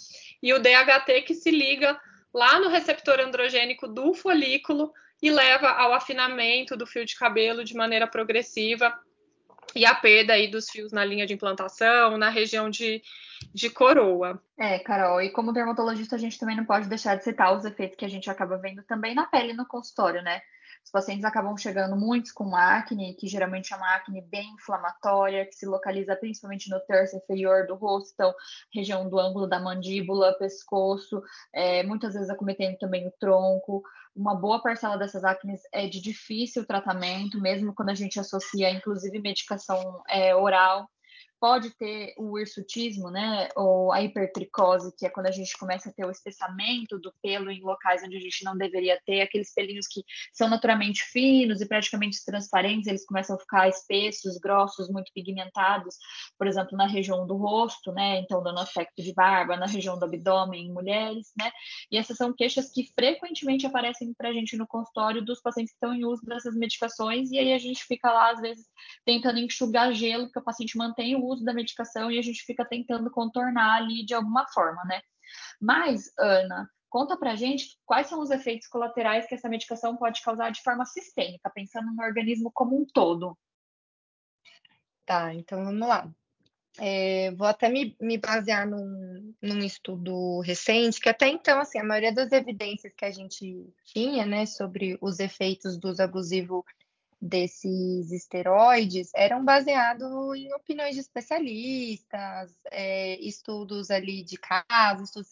e 0.42 0.54
o 0.54 0.60
DHT 0.60 1.24
que 1.26 1.34
se 1.34 1.50
liga 1.50 2.00
lá 2.34 2.60
no 2.60 2.70
receptor 2.70 3.20
androgênico 3.20 3.88
do 3.88 4.14
folículo 4.14 4.92
e 5.22 5.30
leva 5.30 5.70
ao 5.70 5.94
afinamento 5.94 6.76
do 6.76 6.86
fio 6.86 7.06
de 7.06 7.16
cabelo 7.16 7.64
de 7.64 7.76
maneira 7.76 8.08
progressiva 8.08 8.94
e 9.76 9.86
a 9.86 9.96
perda 9.96 10.34
aí 10.34 10.48
dos 10.48 10.70
fios 10.70 10.92
na 10.92 11.04
linha 11.04 11.26
de 11.26 11.34
implantação, 11.34 12.18
na 12.18 12.30
região 12.30 12.70
de, 12.70 13.02
de 13.54 13.70
coroa. 13.70 14.42
É, 14.58 14.80
Carol, 14.80 15.22
e 15.22 15.30
como 15.30 15.54
dermatologista 15.54 16.16
a 16.16 16.20
gente 16.20 16.40
também 16.40 16.56
não 16.56 16.66
pode 16.66 16.88
deixar 16.88 17.16
de 17.16 17.24
citar 17.24 17.56
os 17.56 17.66
efeitos 17.66 17.98
que 17.98 18.06
a 18.06 18.10
gente 18.10 18.30
acaba 18.30 18.58
vendo 18.58 18.84
também 18.84 19.16
na 19.16 19.26
pele 19.26 19.54
no 19.54 19.66
consultório, 19.66 20.22
né? 20.22 20.42
Os 20.84 20.92
pacientes 20.92 21.24
acabam 21.24 21.58
chegando 21.58 21.96
muitos 21.96 22.32
com 22.32 22.56
acne, 22.56 23.14
que 23.16 23.28
geralmente 23.28 23.74
é 23.74 23.78
uma 23.78 23.96
acne 23.96 24.22
bem 24.22 24.50
inflamatória, 24.54 25.46
que 25.46 25.56
se 25.56 25.66
localiza 25.66 26.16
principalmente 26.16 26.70
no 26.70 26.80
terço 26.82 27.16
inferior 27.16 27.66
do 27.66 27.76
rosto, 27.76 28.12
então, 28.14 28.34
região 28.74 29.10
do 29.10 29.18
ângulo 29.18 29.48
da 29.48 29.60
mandíbula, 29.60 30.38
pescoço, 30.38 31.24
é, 31.54 31.84
muitas 31.84 32.14
vezes 32.14 32.30
acometendo 32.30 32.78
também 32.78 33.08
o 33.08 33.14
tronco. 33.20 33.82
Uma 34.16 34.36
boa 34.36 34.62
parcela 34.62 34.98
dessas 34.98 35.24
acnes 35.24 35.62
é 35.72 35.88
de 35.88 36.02
difícil 36.02 36.66
tratamento, 36.66 37.40
mesmo 37.40 37.74
quando 37.74 37.90
a 37.90 37.96
gente 37.96 38.20
associa, 38.20 38.70
inclusive, 38.70 39.20
medicação 39.20 40.04
é, 40.08 40.36
oral 40.36 40.88
pode 41.44 41.72
ter 41.72 42.14
o 42.18 42.40
hirsutismo, 42.40 43.12
né, 43.12 43.50
ou 43.58 43.92
a 43.92 44.02
hipertricose, 44.02 44.96
que 44.98 45.06
é 45.06 45.10
quando 45.10 45.26
a 45.26 45.32
gente 45.32 45.58
começa 45.58 45.90
a 45.90 45.92
ter 45.92 46.06
o 46.06 46.10
espessamento 46.10 46.98
do 46.98 47.14
pelo 47.22 47.52
em 47.52 47.62
locais 47.62 48.02
onde 48.02 48.16
a 48.16 48.20
gente 48.22 48.46
não 48.46 48.56
deveria 48.56 48.98
ter, 49.06 49.20
aqueles 49.20 49.54
pelinhos 49.54 49.86
que 49.86 50.06
são 50.32 50.48
naturalmente 50.48 51.04
finos 51.04 51.60
e 51.60 51.68
praticamente 51.68 52.24
transparentes, 52.26 52.88
eles 52.88 53.06
começam 53.06 53.36
a 53.36 53.40
ficar 53.40 53.68
espessos, 53.68 54.38
grossos, 54.38 54.88
muito 54.90 55.12
pigmentados, 55.14 55.98
por 56.38 56.48
exemplo, 56.48 56.78
na 56.78 56.88
região 56.88 57.28
do 57.28 57.36
rosto, 57.36 57.92
né, 57.92 58.20
então 58.20 58.42
dando 58.42 58.60
aspecto 58.60 59.04
de 59.04 59.14
barba, 59.14 59.58
na 59.58 59.66
região 59.66 60.00
do 60.00 60.06
abdômen 60.06 60.68
em 60.68 60.72
mulheres, 60.72 61.34
né, 61.38 61.52
e 61.92 61.98
essas 61.98 62.16
são 62.16 62.34
queixas 62.34 62.72
que 62.72 62.90
frequentemente 62.98 63.66
aparecem 63.66 64.14
para 64.14 64.30
a 64.30 64.34
gente 64.34 64.56
no 64.56 64.66
consultório 64.66 65.22
dos 65.22 65.42
pacientes 65.42 65.74
que 65.74 65.76
estão 65.76 65.94
em 65.94 66.06
uso 66.06 66.24
dessas 66.26 66.56
medicações, 66.56 67.30
e 67.32 67.38
aí 67.38 67.52
a 67.52 67.60
gente 67.60 67.84
fica 67.84 68.10
lá, 68.10 68.32
às 68.32 68.40
vezes, 68.40 68.66
tentando 69.04 69.40
enxugar 69.40 69.94
gelo, 69.94 70.32
que 70.32 70.40
o 70.40 70.42
paciente 70.42 70.78
mantém 70.78 71.18
o 71.18 71.33
uso 71.33 71.33
da 71.42 71.54
medicação 71.54 72.12
e 72.12 72.20
a 72.20 72.22
gente 72.22 72.44
fica 72.44 72.66
tentando 72.66 73.10
contornar 73.10 73.78
ali 73.78 74.06
de 74.06 74.14
alguma 74.14 74.46
forma, 74.48 74.84
né? 74.84 75.02
Mas, 75.62 76.12
Ana, 76.20 76.70
conta 76.90 77.18
pra 77.18 77.36
gente 77.36 77.80
quais 77.86 78.08
são 78.08 78.22
os 78.22 78.30
efeitos 78.30 78.68
colaterais 78.68 79.26
que 79.26 79.36
essa 79.36 79.48
medicação 79.48 79.96
pode 79.96 80.22
causar 80.22 80.52
de 80.52 80.62
forma 80.62 80.86
sistêmica, 80.86 81.50
pensando 81.50 81.94
no 81.94 82.04
organismo 82.04 82.52
como 82.54 82.80
um 82.80 82.86
todo. 82.86 83.38
Tá, 85.06 85.34
então 85.34 85.64
vamos 85.64 85.88
lá. 85.88 86.14
É, 86.80 87.32
vou 87.32 87.46
até 87.46 87.70
me, 87.70 87.96
me 88.02 88.18
basear 88.18 88.68
num, 88.68 89.34
num, 89.42 89.60
estudo 89.60 90.40
recente, 90.40 91.00
que 91.00 91.08
até 91.08 91.28
então, 91.28 91.60
assim, 91.60 91.78
a 91.78 91.84
maioria 91.84 92.12
das 92.12 92.32
evidências 92.32 92.92
que 92.98 93.06
a 93.06 93.12
gente 93.12 93.72
tinha, 93.86 94.26
né, 94.26 94.46
sobre 94.48 94.98
os 95.00 95.20
efeitos 95.20 95.78
do 95.78 95.90
uso 95.90 96.02
abusivo 96.02 96.66
desses 97.24 98.12
esteroides 98.12 99.10
eram 99.16 99.46
baseados 99.46 100.12
em 100.36 100.54
opiniões 100.54 100.94
de 100.94 101.00
especialistas, 101.00 102.54
é, 102.70 103.18
estudos 103.22 103.90
ali 103.90 104.24
de 104.24 104.38
casos, 104.38 105.08
estudos 105.08 105.30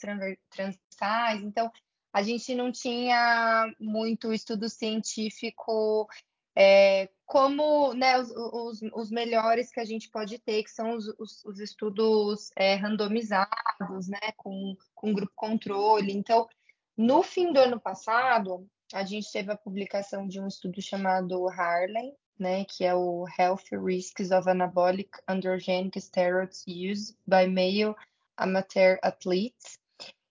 transversais. 0.49 1.43
Então, 1.43 1.69
a 2.13 2.23
gente 2.23 2.55
não 2.55 2.71
tinha 2.71 3.69
muito 3.77 4.31
estudo 4.31 4.69
científico 4.69 6.07
é, 6.55 7.09
como 7.25 7.93
né, 7.93 8.19
os, 8.19 8.31
os, 8.31 8.81
os, 8.93 9.11
melhores 9.11 9.69
que 9.69 9.79
a 9.81 9.85
gente 9.85 10.09
pode 10.09 10.39
ter, 10.39 10.63
que 10.63 10.71
são 10.71 10.95
os, 10.95 11.07
os, 11.19 11.43
os 11.43 11.59
estudos 11.59 12.51
é, 12.55 12.75
randomizados, 12.75 14.07
né, 14.07 14.31
com, 14.37 14.77
com 14.95 15.13
grupo 15.13 15.33
controle. 15.35 16.13
Então, 16.13 16.47
no 16.95 17.21
fim 17.21 17.51
do 17.51 17.59
ano 17.59 17.79
passado, 17.81 18.65
a 18.93 19.03
gente 19.03 19.31
teve 19.31 19.51
a 19.51 19.57
publicação 19.57 20.27
de 20.27 20.39
um 20.39 20.47
estudo 20.47 20.81
chamado 20.81 21.47
Harlem, 21.49 22.15
né, 22.37 22.65
que 22.65 22.83
é 22.83 22.93
o 22.93 23.25
Health 23.37 23.65
Risks 23.71 24.31
of 24.31 24.49
Anabolic 24.49 25.11
Androgenic 25.27 25.99
Steroids 25.99 26.63
Used 26.67 27.15
by 27.27 27.47
Male 27.47 27.95
Amateur 28.35 28.97
Athletes. 29.01 29.79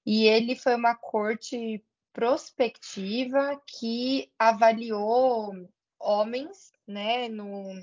E 0.04 0.26
ele 0.26 0.56
foi 0.56 0.74
uma 0.74 0.94
corte 0.94 1.84
prospectiva 2.12 3.60
que 3.66 4.30
avaliou 4.38 5.52
homens, 5.98 6.72
né, 6.86 7.28
no, 7.28 7.80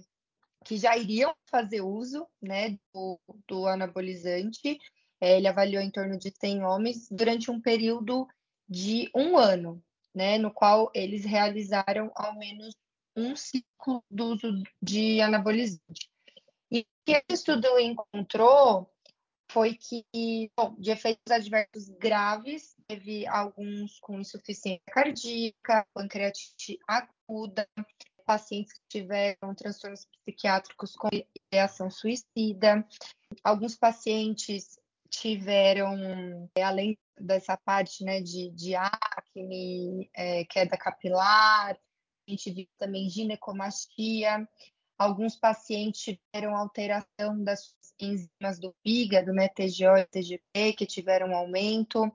que 0.66 0.78
já 0.78 0.98
iriam 0.98 1.34
fazer 1.46 1.82
uso, 1.82 2.28
né, 2.42 2.78
do, 2.94 3.20
do 3.48 3.68
anabolizante. 3.68 4.78
É, 5.20 5.38
ele 5.38 5.48
avaliou 5.48 5.82
em 5.82 5.90
torno 5.90 6.18
de 6.20 6.32
100 6.38 6.64
homens 6.66 7.08
durante 7.10 7.50
um 7.50 7.62
período 7.62 8.28
de 8.68 9.10
um 9.16 9.38
ano, 9.38 9.82
né, 10.18 10.40
no 10.40 10.52
qual 10.52 10.90
eles 10.96 11.24
realizaram 11.24 12.12
ao 12.16 12.36
menos 12.36 12.76
um 13.16 13.36
ciclo 13.36 14.04
do 14.10 14.34
uso 14.34 14.64
de 14.82 15.22
anabolizante. 15.22 16.10
E 16.72 16.80
o 16.80 16.86
que 17.06 17.12
esse 17.12 17.34
estudo 17.34 17.80
encontrou 17.80 18.92
foi 19.52 19.76
que, 19.76 20.52
bom, 20.58 20.76
de 20.80 20.90
efeitos 20.90 21.32
adversos 21.32 21.88
graves, 22.00 22.76
teve 22.88 23.28
alguns 23.28 24.00
com 24.00 24.20
insuficiência 24.20 24.82
cardíaca, 24.88 25.86
pancreatite 25.94 26.80
aguda, 26.88 27.68
pacientes 28.26 28.74
que 28.74 28.82
tiveram 28.90 29.54
transtornos 29.56 30.08
psiquiátricos 30.26 30.96
com 30.96 31.10
ideação 31.52 31.92
suicida, 31.92 32.86
alguns 33.44 33.76
pacientes 33.76 34.77
tiveram, 35.20 36.50
além 36.62 36.98
dessa 37.20 37.58
parte 37.58 38.04
né, 38.04 38.22
de, 38.22 38.52
de 38.52 38.76
acne, 38.76 40.10
é, 40.16 40.46
queda 40.46 40.78
capilar, 40.78 41.72
a 41.72 42.32
gente 42.32 42.52
viu 42.52 42.68
também 42.78 43.10
ginecomastia, 43.10 44.48
Alguns 44.98 45.36
pacientes 45.36 46.02
tiveram 46.02 46.56
alteração 46.56 47.44
das 47.44 47.76
enzimas 48.00 48.60
do 48.60 48.74
fígado, 48.82 49.32
né, 49.32 49.48
TGO 49.48 49.96
e 49.96 50.06
TGP, 50.06 50.74
que 50.76 50.88
tiveram 50.88 51.36
aumento. 51.36 52.12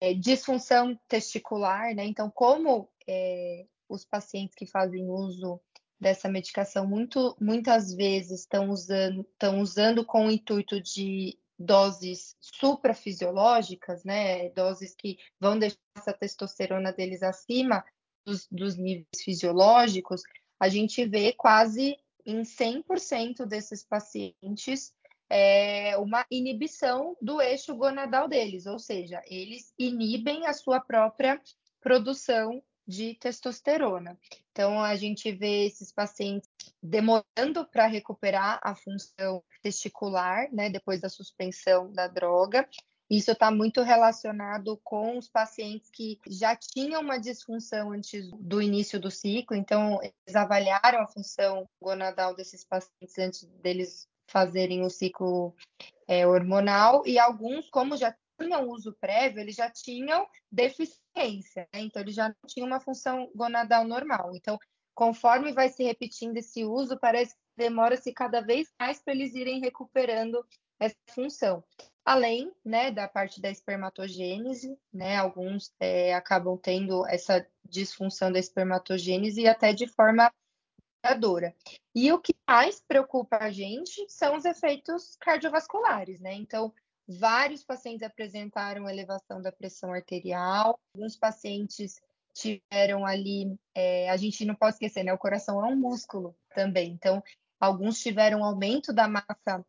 É, 0.00 0.14
disfunção 0.14 0.96
testicular, 1.08 1.92
né? 1.96 2.04
Então, 2.04 2.30
como 2.30 2.88
é, 3.08 3.66
os 3.88 4.04
pacientes 4.04 4.54
que 4.54 4.64
fazem 4.64 5.10
uso 5.10 5.60
dessa 6.00 6.28
medicação 6.28 6.86
muito, 6.86 7.36
muitas 7.40 7.92
vezes 7.92 8.42
estão 8.42 8.70
usando, 8.70 9.22
estão 9.22 9.60
usando 9.60 10.04
com 10.04 10.28
o 10.28 10.30
intuito 10.30 10.80
de 10.80 11.36
doses 11.58 12.36
suprafisiológicas, 12.40 14.04
né? 14.04 14.48
Doses 14.50 14.94
que 14.94 15.18
vão 15.40 15.58
deixar 15.58 15.78
essa 15.96 16.12
testosterona 16.12 16.92
deles 16.92 17.22
acima 17.22 17.84
dos, 18.24 18.46
dos 18.50 18.76
níveis 18.76 19.06
fisiológicos, 19.24 20.22
a 20.60 20.68
gente 20.68 21.04
vê 21.06 21.32
quase 21.32 21.96
em 22.24 22.42
100% 22.42 23.46
desses 23.46 23.82
pacientes 23.84 24.92
é, 25.30 25.96
uma 25.98 26.24
inibição 26.30 27.16
do 27.20 27.40
eixo 27.40 27.74
gonadal 27.74 28.28
deles, 28.28 28.66
ou 28.66 28.78
seja, 28.78 29.22
eles 29.26 29.72
inibem 29.78 30.46
a 30.46 30.52
sua 30.52 30.80
própria 30.80 31.40
produção 31.80 32.62
de 32.86 33.14
testosterona. 33.14 34.18
Então, 34.50 34.80
a 34.80 34.96
gente 34.96 35.30
vê 35.30 35.66
esses 35.66 35.92
pacientes 35.92 36.48
demorando 36.82 37.66
para 37.70 37.86
recuperar 37.86 38.60
a 38.62 38.74
função 38.74 39.42
testicular, 39.62 40.52
né, 40.52 40.70
depois 40.70 41.00
da 41.00 41.08
suspensão 41.08 41.92
da 41.92 42.06
droga. 42.06 42.68
Isso 43.10 43.32
está 43.32 43.50
muito 43.50 43.80
relacionado 43.82 44.78
com 44.84 45.16
os 45.16 45.28
pacientes 45.28 45.88
que 45.90 46.18
já 46.26 46.54
tinham 46.54 47.00
uma 47.00 47.18
disfunção 47.18 47.92
antes 47.92 48.30
do 48.38 48.60
início 48.60 49.00
do 49.00 49.10
ciclo, 49.10 49.56
então 49.56 49.98
eles 50.02 50.36
avaliaram 50.36 51.00
a 51.00 51.08
função 51.08 51.66
gonadal 51.80 52.34
desses 52.34 52.64
pacientes 52.64 53.18
antes 53.18 53.44
deles 53.62 54.06
fazerem 54.30 54.84
o 54.84 54.90
ciclo 54.90 55.54
é, 56.06 56.26
hormonal, 56.26 57.02
e 57.06 57.18
alguns, 57.18 57.70
como 57.70 57.96
já 57.96 58.14
tinham 58.38 58.68
uso 58.68 58.94
prévio, 59.00 59.40
eles 59.40 59.56
já 59.56 59.70
tinham 59.70 60.26
deficiência, 60.52 61.66
né? 61.72 61.80
então 61.80 62.02
eles 62.02 62.14
já 62.14 62.28
não 62.28 62.46
tinham 62.46 62.66
uma 62.66 62.78
função 62.78 63.30
gonadal 63.34 63.86
normal. 63.86 64.32
Então, 64.34 64.58
conforme 64.98 65.52
vai 65.52 65.68
se 65.68 65.84
repetindo 65.84 66.38
esse 66.38 66.64
uso, 66.64 66.98
parece 66.98 67.32
que 67.32 67.40
demora-se 67.56 68.12
cada 68.12 68.40
vez 68.40 68.68
mais 68.80 69.00
para 69.00 69.14
eles 69.14 69.32
irem 69.32 69.60
recuperando 69.60 70.44
essa 70.76 70.96
função. 71.10 71.62
Além 72.04 72.52
né, 72.64 72.90
da 72.90 73.06
parte 73.06 73.40
da 73.40 73.48
espermatogênese, 73.48 74.76
né, 74.92 75.14
alguns 75.14 75.72
é, 75.78 76.12
acabam 76.14 76.58
tendo 76.58 77.06
essa 77.06 77.46
disfunção 77.64 78.32
da 78.32 78.40
espermatogênese 78.40 79.42
e 79.42 79.46
até 79.46 79.72
de 79.72 79.86
forma 79.86 80.32
duradoura. 81.00 81.54
E 81.94 82.12
o 82.12 82.18
que 82.18 82.34
mais 82.44 82.80
preocupa 82.80 83.36
a 83.36 83.52
gente 83.52 84.04
são 84.08 84.36
os 84.36 84.44
efeitos 84.44 85.14
cardiovasculares, 85.20 86.18
né? 86.18 86.34
Então, 86.34 86.74
vários 87.06 87.62
pacientes 87.62 88.02
apresentaram 88.02 88.90
elevação 88.90 89.40
da 89.40 89.52
pressão 89.52 89.92
arterial, 89.92 90.76
alguns 90.92 91.16
pacientes 91.16 92.00
tiveram 92.38 93.04
ali, 93.04 93.56
é, 93.74 94.08
a 94.10 94.16
gente 94.16 94.44
não 94.44 94.54
pode 94.54 94.74
esquecer, 94.74 95.04
né? 95.04 95.12
O 95.12 95.18
coração 95.18 95.64
é 95.64 95.68
um 95.68 95.76
músculo 95.76 96.36
também, 96.54 96.90
então, 96.92 97.22
alguns 97.58 98.00
tiveram 98.00 98.44
aumento 98.44 98.92
da 98.92 99.08
massa 99.08 99.64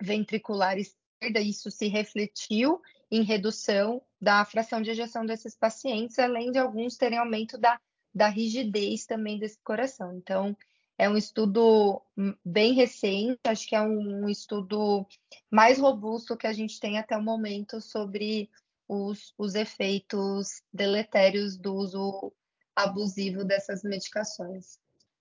ventricular 0.00 0.78
esquerda, 0.78 1.40
isso 1.40 1.70
se 1.70 1.88
refletiu 1.88 2.80
em 3.10 3.22
redução 3.22 4.02
da 4.20 4.44
fração 4.44 4.82
de 4.82 4.90
ejeção 4.90 5.24
desses 5.24 5.56
pacientes, 5.56 6.18
além 6.18 6.50
de 6.50 6.58
alguns 6.58 6.96
terem 6.96 7.18
aumento 7.18 7.58
da 7.58 7.80
da 8.16 8.28
rigidez 8.28 9.04
também 9.04 9.38
desse 9.38 9.58
coração. 9.62 10.16
Então, 10.16 10.56
é 10.96 11.06
um 11.06 11.18
estudo 11.18 12.00
bem 12.42 12.72
recente, 12.72 13.38
acho 13.46 13.68
que 13.68 13.76
é 13.76 13.82
um 13.82 14.26
estudo 14.26 15.06
mais 15.50 15.78
robusto 15.78 16.34
que 16.34 16.46
a 16.46 16.52
gente 16.52 16.80
tem 16.80 16.98
até 16.98 17.14
o 17.14 17.22
momento 17.22 17.78
sobre 17.78 18.48
os, 18.88 19.34
os 19.36 19.54
efeitos 19.54 20.62
deletérios 20.72 21.56
do 21.56 21.74
uso 21.74 22.32
abusivo 22.74 23.44
dessas 23.44 23.82
medicações. 23.82 24.78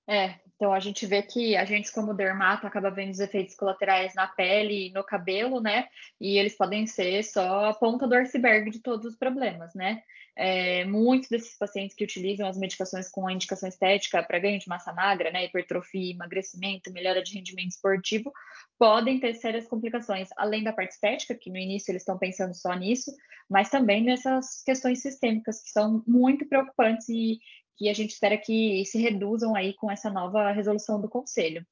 É, 0.08 0.36
então 0.56 0.72
a 0.72 0.80
gente 0.80 1.06
vê 1.06 1.22
que 1.22 1.56
a 1.56 1.66
gente, 1.66 1.92
como 1.92 2.14
dermato, 2.14 2.66
acaba 2.66 2.92
vendo 2.92 3.12
os 3.12 3.20
efeitos 3.20 3.56
colaterais 3.56 4.14
na 4.14 4.28
pele 4.28 4.88
e 4.88 4.92
no 4.94 5.04
cabelo, 5.04 5.60
né? 5.60 5.88
E 6.20 6.38
eles 6.38 6.56
podem 6.56 6.88
ser 6.88 7.24
só 7.24 7.66
a 7.66 7.74
ponta 7.74 8.08
do 8.08 8.16
iceberg 8.16 8.70
de 8.70 8.80
todos 8.80 9.06
os 9.06 9.18
problemas, 9.18 9.74
né? 9.74 10.02
É, 10.38 10.84
muitos 10.86 11.30
desses 11.30 11.58
pacientes 11.58 11.96
que 11.96 12.04
utilizam 12.04 12.46
as 12.46 12.58
medicações 12.58 13.10
com 13.10 13.30
indicação 13.30 13.70
estética 13.70 14.22
para 14.22 14.38
ganho 14.38 14.60
de 14.60 14.68
massa 14.68 14.92
magra, 14.92 15.32
né, 15.32 15.46
hipertrofia, 15.46 16.12
emagrecimento, 16.12 16.92
melhora 16.92 17.24
de 17.24 17.34
rendimento 17.34 17.70
esportivo, 17.70 18.34
podem 18.78 19.18
ter 19.18 19.34
sérias 19.36 19.66
complicações, 19.66 20.28
além 20.36 20.62
da 20.62 20.74
parte 20.74 20.92
estética, 20.92 21.36
que 21.36 21.50
no 21.50 21.58
início 21.58 21.90
eles 21.90 22.02
estão 22.02 22.18
pensando 22.18 22.54
só 22.54 22.74
nisso, 22.74 23.16
mas 23.50 23.70
também 23.70 24.04
nessas 24.04 24.62
questões 24.64 25.02
sistêmicas 25.02 25.62
que 25.64 25.70
são 25.70 26.04
muito 26.06 26.46
preocupantes 26.46 27.08
e, 27.08 27.40
que 27.76 27.90
a 27.90 27.94
gente 27.94 28.12
espera 28.12 28.38
que 28.38 28.84
se 28.86 28.98
reduzam 28.98 29.56
aí 29.56 29.74
com 29.74 29.92
essa 29.92 30.10
nova 30.10 30.52
resolução 30.52 31.00
do 31.00 31.10
Conselho. 31.10 31.66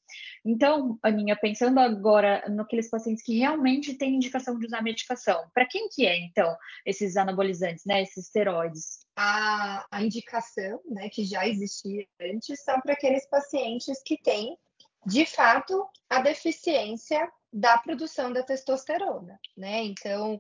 Então, 0.45 0.99
Aninha, 1.01 1.35
pensando 1.35 1.79
agora 1.79 2.43
naqueles 2.49 2.89
pacientes 2.89 3.23
que 3.23 3.37
realmente 3.39 3.93
têm 3.95 4.15
indicação 4.15 4.57
de 4.59 4.65
usar 4.65 4.81
medicação, 4.81 5.49
para 5.53 5.65
quem 5.65 5.87
que 5.89 6.05
é, 6.05 6.17
então, 6.17 6.55
esses 6.85 7.15
anabolizantes, 7.15 7.85
né, 7.85 8.01
esses 8.01 8.25
esteroides? 8.25 9.05
A, 9.15 9.85
a 9.91 10.03
indicação, 10.03 10.81
né, 10.85 11.09
que 11.09 11.23
já 11.23 11.47
existia 11.47 12.05
antes, 12.21 12.63
são 12.63 12.81
para 12.81 12.93
aqueles 12.93 13.27
pacientes 13.29 14.01
que 14.03 14.17
têm, 14.21 14.57
de 15.05 15.25
fato, 15.25 15.87
a 16.09 16.21
deficiência 16.21 17.31
da 17.51 17.77
produção 17.77 18.33
da 18.33 18.41
testosterona, 18.41 19.39
né? 19.55 19.83
Então, 19.83 20.39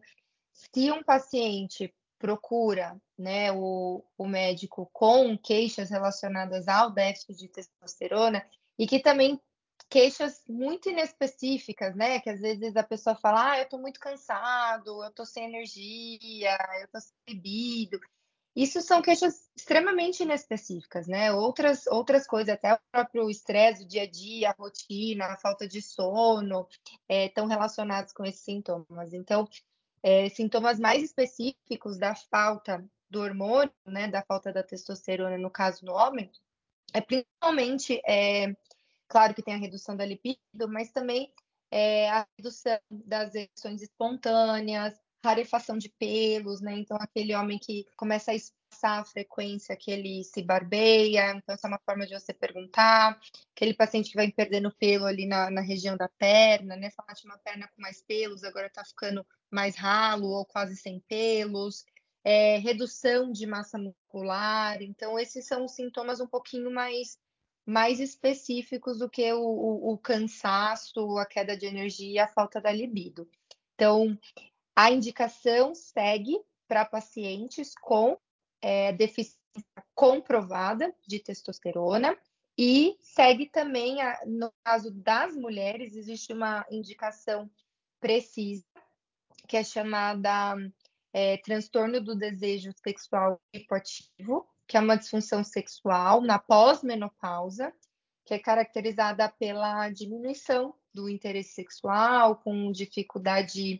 se 0.53 0.91
um 0.91 1.03
paciente 1.03 1.93
procura 2.23 2.95
né, 3.19 3.51
o, 3.51 4.01
o 4.17 4.25
médico 4.25 4.89
com 4.93 5.37
queixas 5.37 5.89
relacionadas 5.89 6.69
ao 6.69 6.89
déficit 6.89 7.35
de 7.35 7.49
testosterona 7.49 8.41
e 8.79 8.87
que 8.87 9.01
também 9.01 9.37
queixas 9.89 10.41
muito 10.47 10.89
inespecíficas, 10.89 11.93
né? 11.97 12.21
Que 12.21 12.29
às 12.29 12.39
vezes 12.39 12.77
a 12.77 12.83
pessoa 12.83 13.13
fala, 13.13 13.51
ah, 13.51 13.59
eu 13.59 13.67
tô 13.67 13.77
muito 13.77 13.99
cansado, 13.99 15.03
eu 15.03 15.11
tô 15.11 15.25
sem 15.25 15.43
energia, 15.43 16.57
eu 16.81 16.87
tô 16.87 17.01
sem 17.01 17.13
bebido. 17.27 17.99
Isso 18.55 18.81
são 18.81 19.01
queixas 19.01 19.49
extremamente 19.53 20.23
inespecíficas, 20.23 21.07
né? 21.07 21.33
Outras, 21.33 21.87
outras 21.87 22.25
coisas, 22.25 22.53
até 22.53 22.73
o 22.73 22.79
próprio 22.89 23.29
estresse, 23.29 23.83
o 23.83 23.87
dia 23.87 24.03
a 24.03 24.09
dia, 24.09 24.51
a 24.51 24.55
rotina, 24.57 25.25
a 25.25 25.37
falta 25.37 25.67
de 25.67 25.81
sono, 25.81 26.69
estão 27.09 27.47
é, 27.47 27.49
relacionados 27.49 28.13
com 28.13 28.23
esses 28.23 28.45
sintomas. 28.45 29.11
Então, 29.11 29.45
é, 30.03 30.29
sintomas 30.29 30.79
mais 30.79 31.01
específicos 31.01 31.97
da 31.97 32.13
falta 32.13 32.85
do 33.09 33.21
hormônio, 33.21 33.73
né, 33.85 34.07
da 34.07 34.21
falta 34.23 34.51
da 34.51 34.61
testosterona, 34.61 35.37
no 35.37 35.49
caso 35.49 35.85
no 35.85 35.93
homem, 35.93 36.29
é 36.93 37.01
principalmente, 37.01 38.01
é, 38.05 38.55
claro 39.07 39.33
que 39.33 39.41
tem 39.41 39.53
a 39.53 39.57
redução 39.57 39.95
da 39.95 40.05
libido, 40.05 40.67
mas 40.67 40.91
também 40.91 41.31
é, 41.71 42.09
a 42.09 42.27
redução 42.37 42.77
das 42.89 43.33
ereções 43.33 43.81
espontâneas, 43.81 44.93
rarefação 45.23 45.77
de 45.77 45.89
pelos, 45.89 46.61
né? 46.61 46.73
Então, 46.73 46.97
aquele 46.99 47.33
homem 47.33 47.57
que 47.57 47.85
começa 47.95 48.31
a 48.31 48.35
espaçar 48.35 48.99
a 48.99 49.05
frequência 49.05 49.75
que 49.75 49.89
ele 49.89 50.23
se 50.23 50.43
barbeia, 50.43 51.31
então, 51.31 51.55
essa 51.55 51.67
é 51.67 51.69
uma 51.69 51.79
forma 51.85 52.05
de 52.05 52.13
você 52.13 52.33
perguntar. 52.33 53.17
Aquele 53.55 53.73
paciente 53.73 54.11
que 54.11 54.17
vai 54.17 54.31
perdendo 54.31 54.71
pelo 54.75 55.05
ali 55.05 55.25
na, 55.25 55.49
na 55.49 55.61
região 55.61 55.95
da 55.95 56.09
perna, 56.09 56.75
né? 56.75 56.91
Fala 56.91 57.13
de 57.13 57.25
uma 57.25 57.37
perna 57.37 57.67
com 57.67 57.81
mais 57.81 58.01
pelos, 58.01 58.43
agora 58.43 58.69
tá 58.69 58.83
ficando 58.83 59.25
mais 59.53 59.75
ralo 59.75 60.27
ou 60.27 60.45
quase 60.45 60.75
sem 60.75 60.99
pelos. 61.07 61.85
É, 62.25 62.57
redução 62.57 63.31
de 63.31 63.45
massa 63.45 63.77
muscular. 63.77 64.81
Então, 64.81 65.19
esses 65.19 65.45
são 65.45 65.65
os 65.65 65.73
sintomas 65.73 66.21
um 66.21 66.27
pouquinho 66.27 66.71
mais 66.71 67.17
mais 67.65 67.99
específicos 68.01 68.99
do 68.99 69.09
que 69.09 69.31
o, 69.31 69.41
o, 69.41 69.93
o 69.93 69.97
cansaço, 69.97 71.17
a 71.17 71.25
queda 71.25 71.55
de 71.55 71.65
energia, 71.65 72.25
a 72.25 72.27
falta 72.27 72.59
da 72.59 72.71
libido. 72.71 73.25
Então, 73.73 74.19
a 74.75 74.91
indicação 74.91 75.73
segue 75.73 76.37
para 76.67 76.83
pacientes 76.83 77.73
com 77.81 78.17
é, 78.61 78.91
deficiência 78.91 79.39
comprovada 79.95 80.93
de 81.07 81.19
testosterona 81.19 82.17
e 82.57 82.97
segue 83.01 83.47
também, 83.47 84.01
a, 84.01 84.19
no 84.25 84.51
caso 84.63 84.91
das 84.91 85.35
mulheres, 85.35 85.95
existe 85.95 86.33
uma 86.33 86.65
indicação 86.69 87.49
precisa, 87.99 88.65
que 89.53 89.57
é 89.57 89.63
chamada 89.63 90.55
é, 91.13 91.37
transtorno 91.37 92.01
do 92.01 92.15
desejo 92.15 92.71
sexual 92.83 93.39
hipoativo, 93.53 94.47
que 94.67 94.75
é 94.75 94.79
uma 94.79 94.97
disfunção 94.97 95.43
sexual 95.43 96.21
na 96.21 96.39
pós-menopausa, 96.39 97.71
que 98.25 98.33
é 98.33 98.39
caracterizada 98.39 99.29
pela 99.29 99.91
diminuição 99.91 100.73
do 100.91 101.07
interesse 101.07 101.53
sexual, 101.53 102.37
com 102.37 102.71
dificuldade 102.71 103.79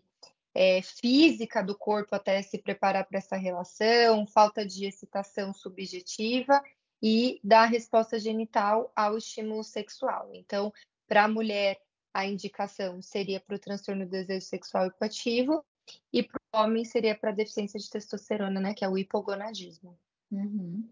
é, 0.54 0.80
física 0.84 1.64
do 1.64 1.76
corpo 1.76 2.14
até 2.14 2.40
se 2.44 2.60
preparar 2.60 3.08
para 3.08 3.18
essa 3.18 3.36
relação, 3.36 4.28
falta 4.28 4.64
de 4.64 4.86
excitação 4.86 5.56
subjetiva 5.56 6.62
e 7.02 7.40
da 7.44 7.66
resposta 7.66 8.20
genital 8.20 8.92
ao 8.96 9.18
estímulo 9.18 9.64
sexual. 9.64 10.30
Então, 10.36 10.72
para 11.08 11.24
a 11.24 11.28
mulher, 11.28 11.82
a 12.13 12.26
indicação 12.26 13.02
seria 13.02 13.39
para 13.39 13.56
o 13.56 13.60
transtorno 13.60 14.06
do 14.06 14.12
desejo 14.12 14.45
sexual 14.45 14.88
hipoativo 14.88 15.65
e 16.12 16.23
para 16.23 16.39
o 16.54 16.63
homem 16.63 16.86
seria 16.86 17.15
para 17.15 17.32
a 17.32 17.34
deficiência 17.34 17.80
de 17.80 17.89
testosterona, 17.89 18.60
né, 18.60 18.73
que 18.73 18.86
é 18.86 18.89
o 18.89 18.97
hipogonadismo. 18.97 19.97
Uhum. 20.32 20.88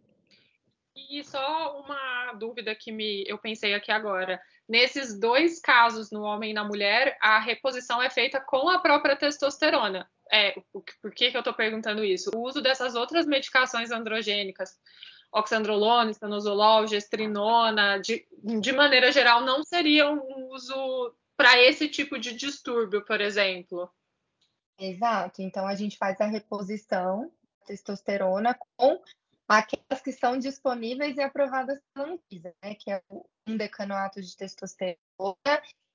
E 0.95 1.23
só 1.23 1.79
uma 1.79 2.33
dúvida 2.33 2.75
que 2.75 2.91
me, 2.91 3.23
eu 3.27 3.37
pensei 3.37 3.73
aqui 3.73 3.91
agora. 3.91 4.41
Nesses 4.67 5.17
dois 5.17 5.59
casos, 5.59 6.11
no 6.11 6.21
homem 6.23 6.51
e 6.51 6.53
na 6.53 6.63
mulher, 6.63 7.17
a 7.21 7.39
reposição 7.39 8.01
é 8.01 8.09
feita 8.09 8.39
com 8.39 8.69
a 8.69 8.79
própria 8.79 9.15
testosterona. 9.15 10.09
É, 10.31 10.55
por 11.01 11.13
que, 11.13 11.29
que 11.29 11.37
eu 11.37 11.41
estou 11.41 11.53
perguntando 11.53 12.03
isso? 12.03 12.31
O 12.33 12.41
uso 12.41 12.61
dessas 12.61 12.95
outras 12.95 13.25
medicações 13.25 13.91
androgênicas, 13.91 14.77
oxandrolona, 15.31 16.11
estanozolol, 16.11 16.87
gestrinona, 16.87 17.99
de, 17.99 18.27
de 18.59 18.71
maneira 18.71 19.11
geral, 19.11 19.41
não 19.41 19.63
seria 19.63 20.09
um 20.09 20.49
uso 20.51 21.15
para 21.37 21.59
esse 21.59 21.87
tipo 21.87 22.19
de 22.19 22.35
distúrbio, 22.35 23.03
por 23.05 23.21
exemplo. 23.21 23.89
Exato. 24.77 25.41
Então 25.41 25.65
a 25.65 25.75
gente 25.75 25.97
faz 25.97 26.19
a 26.19 26.25
reposição 26.25 27.31
testosterona 27.65 28.57
com 28.75 29.01
aquelas 29.47 30.01
que 30.03 30.11
são 30.11 30.37
disponíveis 30.37 31.17
e 31.17 31.21
aprovadas 31.21 31.79
pela 31.93 32.07
Anvisa, 32.07 32.53
né? 32.63 32.75
Que 32.75 32.91
é 32.91 33.01
o 33.09 33.25
decanoato 33.57 34.21
de 34.21 34.35
testosterona 34.35 34.97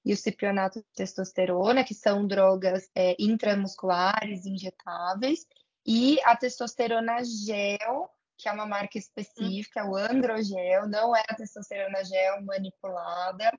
e 0.04 0.12
o 0.12 0.16
cipionato 0.16 0.78
de 0.78 0.86
testosterona, 0.94 1.84
que 1.84 1.94
são 1.94 2.26
drogas 2.26 2.88
é, 2.94 3.16
intramusculares, 3.18 4.46
injetáveis, 4.46 5.46
e 5.84 6.20
a 6.24 6.36
testosterona 6.36 7.24
gel, 7.24 8.10
que 8.38 8.48
é 8.48 8.52
uma 8.52 8.66
marca 8.66 8.98
específica, 8.98 9.84
o 9.84 9.96
androgel, 9.96 10.88
não 10.88 11.14
é 11.14 11.22
a 11.28 11.34
testosterona 11.34 12.04
gel 12.04 12.42
manipulada, 12.44 13.50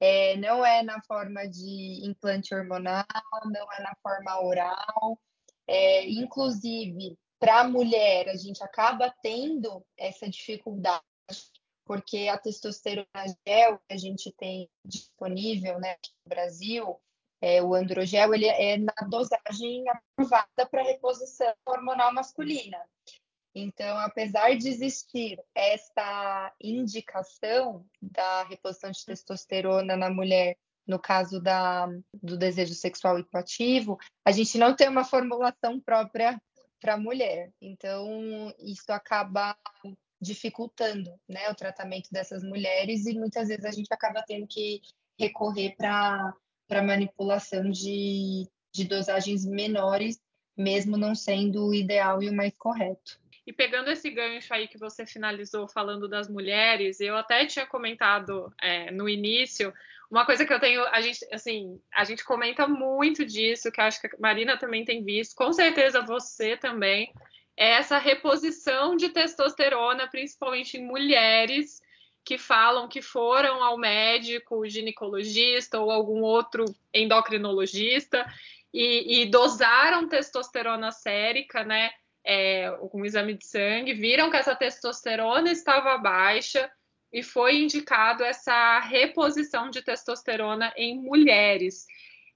é, 0.00 0.36
não 0.36 0.64
é 0.64 0.82
na 0.82 1.00
forma 1.02 1.46
de 1.48 2.00
implante 2.04 2.54
hormonal, 2.54 3.04
não 3.46 3.72
é 3.72 3.82
na 3.82 3.94
forma 4.02 4.40
oral. 4.40 5.20
É, 5.66 6.08
inclusive, 6.08 7.18
para 7.38 7.60
a 7.60 7.68
mulher, 7.68 8.28
a 8.28 8.36
gente 8.36 8.62
acaba 8.62 9.14
tendo 9.22 9.84
essa 9.96 10.28
dificuldade, 10.28 11.02
porque 11.84 12.28
a 12.28 12.38
testosterona 12.38 13.06
gel 13.46 13.78
que 13.78 13.94
a 13.94 13.96
gente 13.96 14.32
tem 14.36 14.68
disponível 14.84 15.78
né, 15.78 15.96
no 16.24 16.30
Brasil, 16.30 17.00
é, 17.40 17.62
o 17.62 17.74
androgel, 17.74 18.34
ele 18.34 18.46
é 18.46 18.76
na 18.78 18.94
dosagem 19.08 19.84
aprovada 19.88 20.68
para 20.68 20.82
reposição 20.82 21.52
hormonal 21.66 22.12
masculina. 22.12 22.78
Então, 23.58 23.98
apesar 23.98 24.56
de 24.56 24.68
existir 24.68 25.42
esta 25.54 26.54
indicação 26.62 27.84
da 28.00 28.44
reposição 28.44 28.90
de 28.90 29.04
testosterona 29.04 29.96
na 29.96 30.08
mulher, 30.08 30.56
no 30.86 30.98
caso 30.98 31.40
da, 31.40 31.86
do 32.22 32.38
desejo 32.38 32.74
sexual 32.74 33.18
hipoativo, 33.18 33.98
a 34.24 34.30
gente 34.30 34.56
não 34.56 34.74
tem 34.74 34.88
uma 34.88 35.04
formulação 35.04 35.80
própria 35.80 36.40
para 36.80 36.94
a 36.94 36.98
mulher. 36.98 37.52
Então, 37.60 38.54
isso 38.60 38.90
acaba 38.90 39.56
dificultando 40.20 41.10
né, 41.28 41.50
o 41.50 41.54
tratamento 41.54 42.08
dessas 42.10 42.42
mulheres 42.42 43.06
e 43.06 43.14
muitas 43.14 43.48
vezes 43.48 43.64
a 43.64 43.70
gente 43.70 43.92
acaba 43.92 44.22
tendo 44.26 44.46
que 44.46 44.80
recorrer 45.18 45.76
para 45.76 46.34
manipulação 46.82 47.70
de, 47.70 48.48
de 48.72 48.84
dosagens 48.84 49.44
menores, 49.44 50.18
mesmo 50.56 50.96
não 50.96 51.14
sendo 51.14 51.66
o 51.66 51.74
ideal 51.74 52.22
e 52.22 52.28
o 52.28 52.34
mais 52.34 52.52
correto. 52.56 53.20
E 53.48 53.52
pegando 53.54 53.90
esse 53.90 54.10
gancho 54.10 54.52
aí 54.52 54.68
que 54.68 54.76
você 54.76 55.06
finalizou 55.06 55.66
falando 55.66 56.06
das 56.06 56.28
mulheres, 56.28 57.00
eu 57.00 57.16
até 57.16 57.46
tinha 57.46 57.64
comentado 57.64 58.52
é, 58.60 58.90
no 58.90 59.08
início 59.08 59.72
uma 60.10 60.26
coisa 60.26 60.44
que 60.44 60.52
eu 60.52 60.60
tenho, 60.60 60.86
a 60.88 61.00
gente, 61.00 61.26
assim, 61.32 61.80
a 61.90 62.04
gente 62.04 62.22
comenta 62.26 62.68
muito 62.68 63.24
disso, 63.24 63.72
que 63.72 63.80
acho 63.80 64.02
que 64.02 64.06
a 64.06 64.10
Marina 64.20 64.58
também 64.58 64.84
tem 64.84 65.02
visto, 65.02 65.34
com 65.34 65.50
certeza 65.50 66.02
você 66.02 66.58
também, 66.58 67.10
é 67.56 67.70
essa 67.70 67.96
reposição 67.96 68.94
de 68.94 69.08
testosterona, 69.08 70.06
principalmente 70.08 70.76
em 70.76 70.84
mulheres 70.84 71.80
que 72.22 72.36
falam 72.36 72.86
que 72.86 73.00
foram 73.00 73.64
ao 73.64 73.78
médico 73.78 74.68
ginecologista 74.68 75.80
ou 75.80 75.90
algum 75.90 76.20
outro 76.20 76.66
endocrinologista 76.92 78.30
e, 78.74 79.22
e 79.22 79.26
dosaram 79.30 80.06
testosterona 80.06 80.92
sérica, 80.92 81.64
né? 81.64 81.90
É, 82.28 82.70
um 82.92 83.06
exame 83.06 83.32
de 83.32 83.46
sangue, 83.46 83.94
viram 83.94 84.30
que 84.30 84.36
essa 84.36 84.54
testosterona 84.54 85.50
estava 85.50 85.96
baixa 85.96 86.70
e 87.10 87.22
foi 87.22 87.56
indicado 87.56 88.22
essa 88.22 88.80
reposição 88.80 89.70
de 89.70 89.80
testosterona 89.80 90.70
em 90.76 91.00
mulheres. 91.00 91.86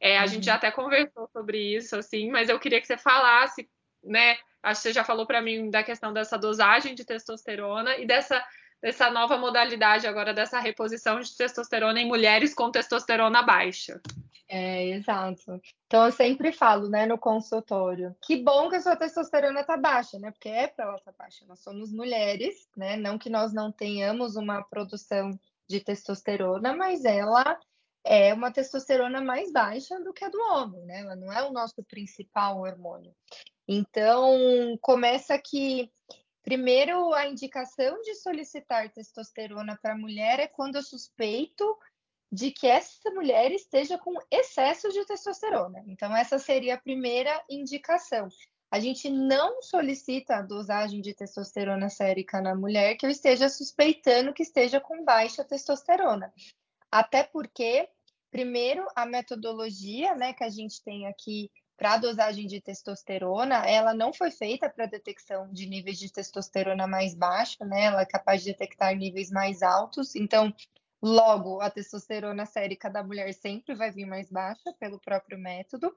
É, 0.01 0.17
a 0.17 0.23
uhum. 0.23 0.29
gente 0.29 0.47
já 0.47 0.55
até 0.55 0.71
conversou 0.71 1.29
sobre 1.31 1.59
isso, 1.59 1.95
assim, 1.95 2.31
mas 2.31 2.49
eu 2.49 2.59
queria 2.59 2.81
que 2.81 2.87
você 2.87 2.97
falasse, 2.97 3.69
né? 4.03 4.39
Acho 4.63 4.81
que 4.81 4.89
você 4.89 4.93
já 4.95 5.05
falou 5.05 5.27
para 5.27 5.43
mim 5.43 5.69
da 5.69 5.83
questão 5.83 6.11
dessa 6.11 6.39
dosagem 6.39 6.95
de 6.95 7.05
testosterona 7.05 7.99
e 7.99 8.07
dessa, 8.07 8.43
dessa 8.83 9.11
nova 9.11 9.39
modalidade 9.39 10.07
agora 10.07 10.35
dessa 10.35 10.59
reposição 10.59 11.21
de 11.21 11.35
testosterona 11.37 12.01
em 12.01 12.09
mulheres 12.09 12.53
com 12.53 12.71
testosterona 12.71 13.43
baixa. 13.43 14.01
É, 14.49 14.89
exato. 14.89 15.63
Então 15.87 16.05
eu 16.05 16.13
sempre 16.13 16.53
falo, 16.53 16.89
né, 16.89 17.07
no 17.07 17.17
consultório, 17.17 18.15
que 18.21 18.37
bom 18.37 18.69
que 18.69 18.77
a 18.77 18.83
sua 18.83 18.97
testosterona 18.97 19.65
tá 19.65 19.79
baixa, 19.79 20.19
né? 20.19 20.31
Porque 20.31 20.49
é 20.49 20.67
para 20.67 20.85
ela 20.85 20.99
tá 20.99 21.13
baixa. 21.17 21.47
Nós 21.47 21.61
somos 21.61 21.91
mulheres, 21.91 22.69
né? 22.77 22.97
Não 22.97 23.17
que 23.17 23.31
nós 23.31 23.55
não 23.55 23.73
tenhamos 23.73 24.37
uma 24.37 24.63
produção 24.63 25.31
de 25.67 25.81
testosterona, 25.81 26.75
mas 26.77 27.05
ela 27.07 27.59
é 28.05 28.35
uma 28.35 28.51
testosterona 28.51 29.23
mais 29.23 29.51
baixa 29.51 29.99
do 30.01 30.13
que 30.13 30.25
a 30.25 30.29
do 30.29 30.39
homem, 30.39 30.85
né? 30.85 31.01
Ela 31.01 31.17
não 31.17 31.33
é 31.33 31.43
o 31.43 31.53
nosso 31.53 31.83
principal 31.85 32.61
hormônio. 32.61 33.15
Então, 33.67 34.77
começa 34.83 35.39
que 35.39 35.91
primeiro 36.43 37.13
a 37.15 37.27
indicação 37.27 38.01
de 38.03 38.15
solicitar 38.17 38.91
testosterona 38.91 39.79
para 39.81 39.95
a 39.95 39.99
mulher 39.99 40.41
é 40.41 40.47
quando 40.47 40.77
eu 40.77 40.83
suspeito 40.83 41.65
de 42.31 42.51
que 42.51 42.67
essa 42.67 43.11
mulher 43.11 43.53
esteja 43.53 43.99
com 43.99 44.15
excesso 44.31 44.89
de 44.91 45.05
testosterona. 45.05 45.85
Então, 45.87 46.17
essa 46.17 46.39
seria 46.39 46.75
a 46.75 46.81
primeira 46.81 47.45
indicação. 47.49 48.29
A 48.71 48.81
gente 48.81 49.11
não 49.11 49.61
solicita 49.61 50.37
a 50.37 50.43
dosagem 50.43 51.03
de 51.03 51.13
testosterona 51.13 51.91
sérica 51.91 52.41
na 52.41 52.55
mulher 52.55 52.97
que 52.97 53.05
eu 53.05 53.11
esteja 53.11 53.51
suspeitando 53.51 54.33
que 54.33 54.43
esteja 54.43 54.81
com 54.81 55.05
baixa 55.05 55.45
testosterona. 55.45 56.33
Até 56.91 57.23
porque, 57.23 57.87
primeiro, 58.31 58.87
a 58.97 59.05
metodologia 59.05 60.15
né, 60.15 60.33
que 60.33 60.43
a 60.43 60.49
gente 60.49 60.83
tem 60.83 61.07
aqui 61.07 61.51
para 61.77 61.95
a 61.95 61.99
dosagem 61.99 62.47
de 62.47 62.61
testosterona, 62.61 63.67
ela 63.67 63.93
não 63.95 64.13
foi 64.13 64.31
feita 64.31 64.69
para 64.69 64.87
detecção 64.87 65.51
de 65.53 65.67
níveis 65.67 65.99
de 65.99 66.13
testosterona 66.13 66.87
mais 66.87 67.15
baixo, 67.15 67.65
né? 67.65 67.85
Ela 67.85 68.03
é 68.03 68.07
capaz 68.07 68.43
de 68.43 68.53
detectar 68.53 68.95
níveis 68.95 69.31
mais 69.31 69.63
altos. 69.63 70.15
Então, 70.15 70.55
Logo, 71.03 71.61
a 71.61 71.69
testosterona 71.69 72.47
sérica 72.47 72.89
da 72.89 73.03
mulher 73.03 73.35
sempre 73.35 73.75
vai 73.75 73.91
vir 73.91 74.07
mais 74.07 74.31
baixa 74.31 74.73
pelo 74.79 75.01
próprio 75.01 75.37
método. 75.37 75.93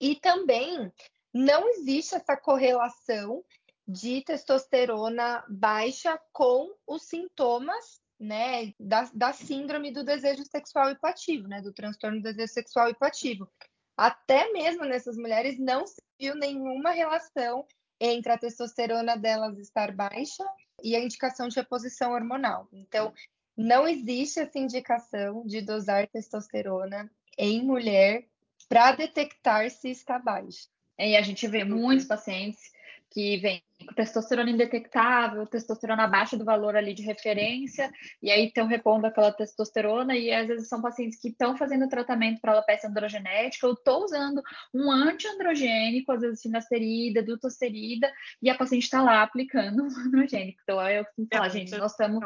E 0.00 0.14
também 0.14 0.92
não 1.34 1.68
existe 1.68 2.14
essa 2.14 2.36
correlação 2.36 3.44
de 3.86 4.22
testosterona 4.22 5.44
baixa 5.48 6.16
com 6.32 6.72
os 6.86 7.02
sintomas 7.02 8.00
né, 8.16 8.72
da, 8.78 9.10
da 9.12 9.32
síndrome 9.32 9.90
do 9.90 10.04
desejo 10.04 10.44
sexual 10.44 10.90
hipoativo, 10.90 11.48
né, 11.48 11.60
do 11.60 11.72
transtorno 11.72 12.18
do 12.18 12.22
desejo 12.22 12.52
sexual 12.52 12.90
hipoativo. 12.90 13.50
Até 13.96 14.52
mesmo 14.52 14.84
nessas 14.84 15.16
mulheres 15.16 15.58
não 15.58 15.86
se 15.86 16.00
viu 16.18 16.34
nenhuma 16.34 16.90
relação 16.90 17.66
entre 18.00 18.32
a 18.32 18.38
testosterona 18.38 19.16
delas 19.16 19.58
estar 19.58 19.92
baixa 19.92 20.44
e 20.82 20.96
a 20.96 21.00
indicação 21.00 21.48
de 21.48 21.56
reposição 21.56 22.12
hormonal. 22.12 22.68
Então, 22.72 23.12
não 23.56 23.86
existe 23.86 24.40
essa 24.40 24.58
indicação 24.58 25.46
de 25.46 25.60
dosar 25.60 26.08
testosterona 26.08 27.10
em 27.38 27.62
mulher 27.62 28.26
para 28.68 28.92
detectar 28.92 29.70
se 29.70 29.90
está 29.90 30.18
baixa. 30.18 30.68
E 30.98 31.16
a 31.16 31.22
gente 31.22 31.46
vê 31.46 31.64
muitos 31.64 32.06
pacientes 32.06 32.72
que 33.10 33.36
vêm 33.36 33.62
testosterona 33.94 34.50
indetectável, 34.50 35.46
testosterona 35.46 36.04
abaixo 36.04 36.36
do 36.36 36.44
valor 36.44 36.76
ali 36.76 36.94
de 36.94 37.02
referência, 37.02 37.90
e 38.22 38.30
aí 38.30 38.46
estão 38.46 38.66
repondo 38.66 39.06
aquela 39.06 39.32
testosterona, 39.32 40.16
e 40.16 40.32
às 40.32 40.46
vezes 40.46 40.68
são 40.68 40.80
pacientes 40.80 41.20
que 41.20 41.28
estão 41.28 41.56
fazendo 41.56 41.88
tratamento 41.88 42.40
para 42.40 42.52
alopecia 42.52 42.88
androgenética, 42.88 43.66
ou 43.66 43.74
estou 43.74 44.04
usando 44.04 44.42
um 44.74 44.90
antiandrogênico, 44.90 46.12
às 46.12 46.20
vezes 46.20 46.42
finasterida, 46.42 47.22
dutosterida, 47.22 48.10
e 48.40 48.50
a 48.50 48.54
paciente 48.54 48.84
está 48.84 49.02
lá 49.02 49.22
aplicando 49.22 49.82
um 49.84 50.06
androgênico. 50.06 50.60
Então, 50.62 50.78
aí 50.78 50.96
eu 50.96 51.04
costumo 51.04 51.28
falar, 51.32 51.48
gente, 51.48 51.76
nós 51.76 51.92
estamos 51.92 52.20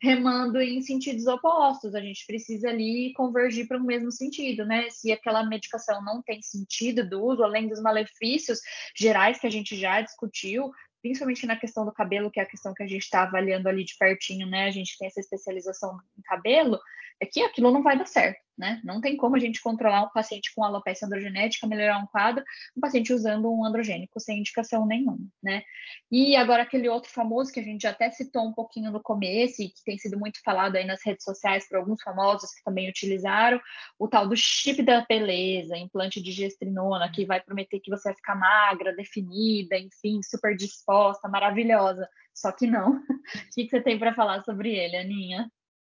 remando 0.00 0.60
em 0.60 0.80
sentidos 0.82 1.26
opostos, 1.26 1.94
a 1.94 2.00
gente 2.00 2.26
precisa 2.26 2.68
ali 2.68 3.12
convergir 3.14 3.66
para 3.66 3.78
o 3.78 3.84
mesmo 3.84 4.10
sentido, 4.10 4.64
né? 4.64 4.88
Se 4.90 5.12
aquela 5.12 5.44
medicação 5.44 6.02
não 6.04 6.22
tem 6.22 6.40
sentido 6.42 7.08
do 7.08 7.22
uso, 7.24 7.42
além 7.42 7.68
dos 7.68 7.80
malefícios 7.80 8.60
gerais 8.96 9.38
que 9.38 9.46
a 9.46 9.50
gente 9.50 9.76
já 9.76 10.00
discutiu, 10.00 10.70
principalmente 11.00 11.46
na 11.46 11.56
questão 11.56 11.84
do 11.84 11.92
cabelo, 11.92 12.30
que 12.30 12.40
é 12.40 12.42
a 12.42 12.46
questão 12.46 12.74
que 12.74 12.82
a 12.82 12.86
gente 12.86 13.02
está 13.02 13.22
avaliando 13.22 13.68
ali 13.68 13.84
de 13.84 13.96
pertinho, 13.96 14.46
né? 14.46 14.66
A 14.66 14.70
gente 14.70 14.96
tem 14.98 15.06
essa 15.06 15.20
especialização 15.20 15.98
em 16.18 16.22
cabelo, 16.22 16.78
é 17.20 17.26
que 17.26 17.42
aquilo 17.42 17.72
não 17.72 17.82
vai 17.82 17.98
dar 17.98 18.06
certo, 18.06 18.38
né? 18.56 18.80
Não 18.84 19.00
tem 19.00 19.16
como 19.16 19.34
a 19.34 19.38
gente 19.38 19.60
controlar 19.60 20.04
um 20.04 20.10
paciente 20.10 20.52
com 20.54 20.62
alopecia 20.64 21.06
androgenética, 21.06 21.66
melhorar 21.66 21.98
um 21.98 22.06
quadro, 22.06 22.44
um 22.76 22.80
paciente 22.80 23.12
usando 23.12 23.52
um 23.52 23.64
androgênico 23.64 24.20
sem 24.20 24.38
indicação 24.38 24.86
nenhuma, 24.86 25.18
né? 25.42 25.62
E 26.10 26.36
agora 26.36 26.62
aquele 26.62 26.88
outro 26.88 27.10
famoso 27.10 27.52
que 27.52 27.58
a 27.60 27.62
gente 27.62 27.82
já 27.82 27.90
até 27.90 28.10
citou 28.10 28.46
um 28.46 28.52
pouquinho 28.52 28.92
no 28.92 29.02
começo 29.02 29.62
e 29.62 29.68
que 29.68 29.82
tem 29.84 29.98
sido 29.98 30.18
muito 30.18 30.40
falado 30.44 30.76
aí 30.76 30.84
nas 30.84 31.04
redes 31.04 31.24
sociais 31.24 31.68
por 31.68 31.78
alguns 31.78 32.00
famosos 32.02 32.50
que 32.54 32.62
também 32.62 32.88
utilizaram, 32.88 33.60
o 33.98 34.06
tal 34.06 34.28
do 34.28 34.36
chip 34.36 34.82
da 34.82 35.04
beleza, 35.08 35.76
implante 35.76 36.22
de 36.22 36.30
gestrinona, 36.30 37.10
que 37.10 37.26
vai 37.26 37.40
prometer 37.40 37.80
que 37.80 37.90
você 37.90 38.10
vai 38.10 38.16
ficar 38.16 38.36
magra, 38.36 38.94
definida, 38.94 39.76
enfim, 39.76 40.20
super 40.22 40.56
disposta, 40.56 41.28
maravilhosa. 41.28 42.08
Só 42.32 42.52
que 42.52 42.66
não. 42.66 43.02
O 43.28 43.54
que 43.54 43.68
você 43.68 43.80
tem 43.82 43.98
para 43.98 44.14
falar 44.14 44.42
sobre 44.42 44.74
ele, 44.74 44.96
Aninha? 44.96 45.50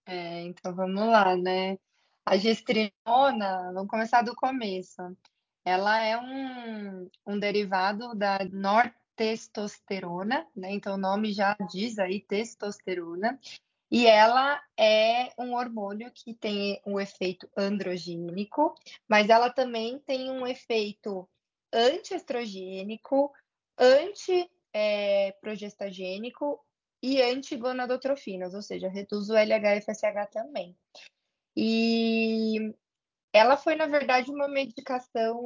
É, 0.05 0.41
então 0.41 0.75
vamos 0.75 1.07
lá, 1.07 1.35
né? 1.35 1.77
A 2.25 2.37
gestrinona, 2.37 3.71
vamos 3.73 3.89
começar 3.89 4.21
do 4.21 4.35
começo. 4.35 5.01
Ela 5.65 6.01
é 6.03 6.17
um, 6.17 7.09
um 7.25 7.39
derivado 7.39 8.13
da 8.15 8.39
nortestosterona, 8.51 10.47
né? 10.55 10.71
Então 10.71 10.95
o 10.95 10.97
nome 10.97 11.33
já 11.33 11.55
diz 11.71 11.99
aí 11.99 12.21
testosterona. 12.21 13.39
E 13.89 14.07
ela 14.07 14.61
é 14.77 15.31
um 15.37 15.53
hormônio 15.53 16.11
que 16.11 16.33
tem 16.33 16.81
um 16.85 16.99
efeito 16.99 17.49
androgênico, 17.55 18.73
mas 19.07 19.29
ela 19.29 19.49
também 19.51 19.99
tem 19.99 20.31
um 20.31 20.47
efeito 20.47 21.29
antiestrogênico, 21.71 23.31
antiprogestagênico 23.77 26.59
e 27.03 27.21
antigonadotrofinas, 27.21 28.53
ou 28.53 28.61
seja, 28.61 28.87
reduz 28.87 29.29
o 29.29 29.35
LH-FSH 29.35 30.31
também. 30.31 30.73
E 31.53 32.73
ela 33.33 33.57
foi, 33.57 33.75
na 33.75 33.85
verdade, 33.87 34.31
uma 34.31 34.47
medicação 34.47 35.37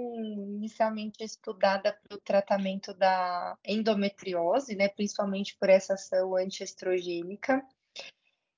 inicialmente 0.55 1.23
estudada 1.23 1.97
para 2.03 2.15
o 2.15 2.21
tratamento 2.21 2.93
da 2.93 3.57
endometriose, 3.65 4.75
né, 4.75 4.87
principalmente 4.87 5.57
por 5.59 5.67
essa 5.67 5.95
ação 5.95 6.35
antiestrogênica. 6.35 7.65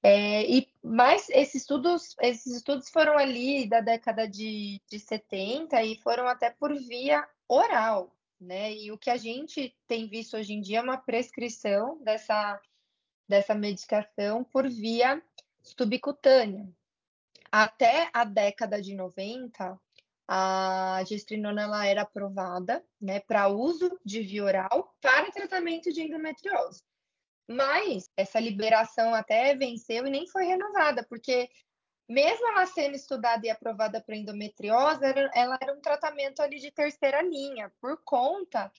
É, 0.04 0.44
e 0.50 0.68
mas 0.84 1.30
esses 1.30 1.62
estudos, 1.62 2.16
esses 2.22 2.54
estudos 2.54 2.90
foram 2.90 3.18
ali 3.18 3.68
da 3.68 3.80
década 3.80 4.28
de, 4.28 4.82
de 4.90 5.00
70 5.00 5.82
e 5.84 5.98
foram 6.02 6.28
até 6.28 6.50
por 6.50 6.74
via 6.76 7.26
oral, 7.48 8.16
né? 8.40 8.74
E 8.74 8.92
o 8.92 8.98
que 8.98 9.10
a 9.10 9.18
gente 9.18 9.76
tem 9.88 10.08
visto 10.08 10.38
hoje 10.38 10.54
em 10.54 10.62
dia 10.62 10.80
é 10.80 10.82
uma 10.82 10.98
prescrição 10.98 12.02
dessa 12.02 12.60
dessa 13.30 13.54
medicação 13.54 14.44
por 14.44 14.68
via 14.68 15.22
subcutânea. 15.62 16.68
Até 17.52 18.10
a 18.12 18.24
década 18.24 18.82
de 18.82 18.96
90, 18.96 19.80
a 20.28 21.04
gestrinona 21.08 21.62
ela 21.62 21.86
era 21.86 22.02
aprovada 22.02 22.84
né, 23.00 23.20
para 23.20 23.48
uso 23.48 24.00
de 24.04 24.22
via 24.22 24.44
oral 24.44 24.96
para 25.00 25.32
tratamento 25.32 25.94
de 25.94 26.02
endometriose. 26.02 26.82
Mas 27.48 28.10
essa 28.18 28.39
liberação 28.39 29.13
até 29.13 29.56
venceu 29.56 30.06
e 30.06 30.10
nem 30.10 30.28
foi 30.28 30.46
renovada, 30.46 31.04
porque 31.08 31.50
mesmo 32.08 32.48
ela 32.48 32.65
sendo 32.65 32.96
estudada 32.96 33.46
e 33.46 33.50
aprovada 33.50 34.02
para 34.02 34.15
endometriose, 34.15 35.04
ela 35.34 35.58
era 35.62 35.74
um 35.74 35.82
tratamento 35.82 36.42
ali 36.42 36.60
de 36.60 36.72
terceira 36.72 37.22
linha, 37.22 37.72
por 37.80 38.02
conta 38.04 38.72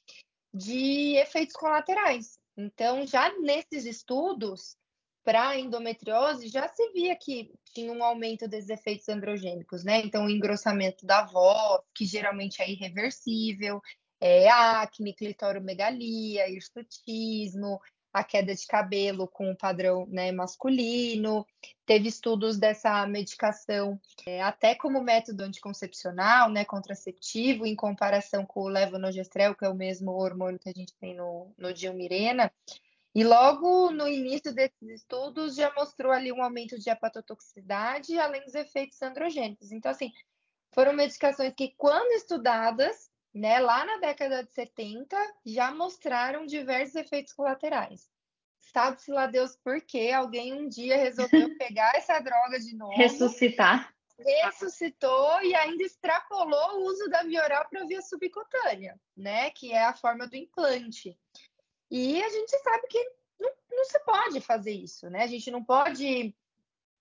de 0.52 1.16
efeitos 1.16 1.54
colaterais. 1.54 2.39
Então, 2.56 3.06
já 3.06 3.32
nesses 3.38 3.84
estudos 3.84 4.76
para 5.22 5.58
endometriose, 5.58 6.48
já 6.48 6.66
se 6.68 6.90
via 6.92 7.16
que 7.16 7.52
tinha 7.74 7.92
um 7.92 8.02
aumento 8.02 8.48
desses 8.48 8.70
efeitos 8.70 9.08
androgênicos, 9.08 9.84
né? 9.84 10.00
Então, 10.00 10.24
o 10.24 10.30
engrossamento 10.30 11.06
da 11.06 11.24
voz, 11.24 11.82
que 11.94 12.04
geralmente 12.04 12.62
é 12.62 12.70
irreversível, 12.70 13.80
é 14.20 14.48
acne, 14.48 15.14
clitoromegalia, 15.14 16.48
hirsutismo, 16.48 17.80
a 18.12 18.24
queda 18.24 18.54
de 18.54 18.66
cabelo 18.66 19.28
com 19.28 19.50
o 19.50 19.56
padrão 19.56 20.06
né, 20.08 20.32
masculino. 20.32 21.46
Teve 21.86 22.08
estudos 22.08 22.58
dessa 22.58 23.06
medicação 23.06 24.00
é, 24.26 24.42
até 24.42 24.74
como 24.74 25.02
método 25.02 25.44
anticoncepcional, 25.44 26.50
né, 26.50 26.64
contraceptivo, 26.64 27.66
em 27.66 27.76
comparação 27.76 28.44
com 28.44 28.62
o 28.62 28.68
levonorgestrel, 28.68 29.54
que 29.54 29.64
é 29.64 29.68
o 29.68 29.74
mesmo 29.74 30.12
hormônio 30.12 30.58
que 30.58 30.68
a 30.68 30.74
gente 30.74 30.94
tem 30.94 31.14
no, 31.14 31.52
no 31.56 31.72
dilmirena. 31.72 32.52
E 33.14 33.24
logo 33.24 33.90
no 33.90 34.06
início 34.06 34.54
desses 34.54 34.88
estudos 34.88 35.56
já 35.56 35.72
mostrou 35.74 36.12
ali 36.12 36.32
um 36.32 36.42
aumento 36.42 36.78
de 36.78 36.90
hepatotoxicidade, 36.90 38.16
além 38.18 38.44
dos 38.44 38.54
efeitos 38.54 39.02
androgênicos. 39.02 39.72
Então, 39.72 39.90
assim, 39.90 40.12
foram 40.72 40.92
medicações 40.92 41.52
que, 41.56 41.74
quando 41.76 42.12
estudadas, 42.12 43.09
né, 43.32 43.60
lá 43.60 43.84
na 43.84 43.98
década 43.98 44.42
de 44.44 44.52
70, 44.52 45.16
já 45.44 45.70
mostraram 45.72 46.46
diversos 46.46 46.96
efeitos 46.96 47.32
colaterais. 47.32 48.10
Sabe-se 48.60 49.10
lá 49.10 49.26
Deus 49.26 49.56
por 49.56 49.80
quê? 49.80 50.10
Alguém 50.14 50.52
um 50.52 50.68
dia 50.68 50.96
resolveu 50.96 51.48
pegar 51.58 51.92
essa 51.94 52.18
droga 52.20 52.58
de 52.58 52.76
novo. 52.76 52.94
Ressuscitar. 52.96 53.92
Ressuscitou 54.18 55.42
e 55.42 55.54
ainda 55.54 55.82
extrapolou 55.82 56.78
o 56.78 56.84
uso 56.86 57.08
da 57.08 57.22
via 57.22 57.42
oral 57.42 57.66
para 57.70 57.86
via 57.86 58.02
subcutânea, 58.02 59.00
né? 59.16 59.50
Que 59.50 59.72
é 59.72 59.84
a 59.84 59.94
forma 59.94 60.26
do 60.26 60.36
implante. 60.36 61.18
E 61.90 62.22
a 62.22 62.28
gente 62.28 62.56
sabe 62.58 62.86
que 62.86 63.02
não, 63.40 63.50
não 63.72 63.84
se 63.86 63.98
pode 64.00 64.40
fazer 64.40 64.72
isso, 64.72 65.08
né? 65.08 65.22
A 65.22 65.26
gente 65.26 65.50
não 65.50 65.64
pode 65.64 66.34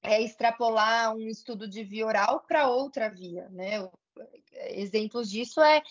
é, 0.02 0.22
extrapolar 0.22 1.14
um 1.14 1.28
estudo 1.28 1.68
de 1.68 1.84
via 1.84 2.06
oral 2.06 2.42
para 2.48 2.70
outra 2.70 3.10
via, 3.10 3.50
né? 3.50 3.90
Exemplos 4.72 5.30
disso 5.30 5.62
é 5.62 5.82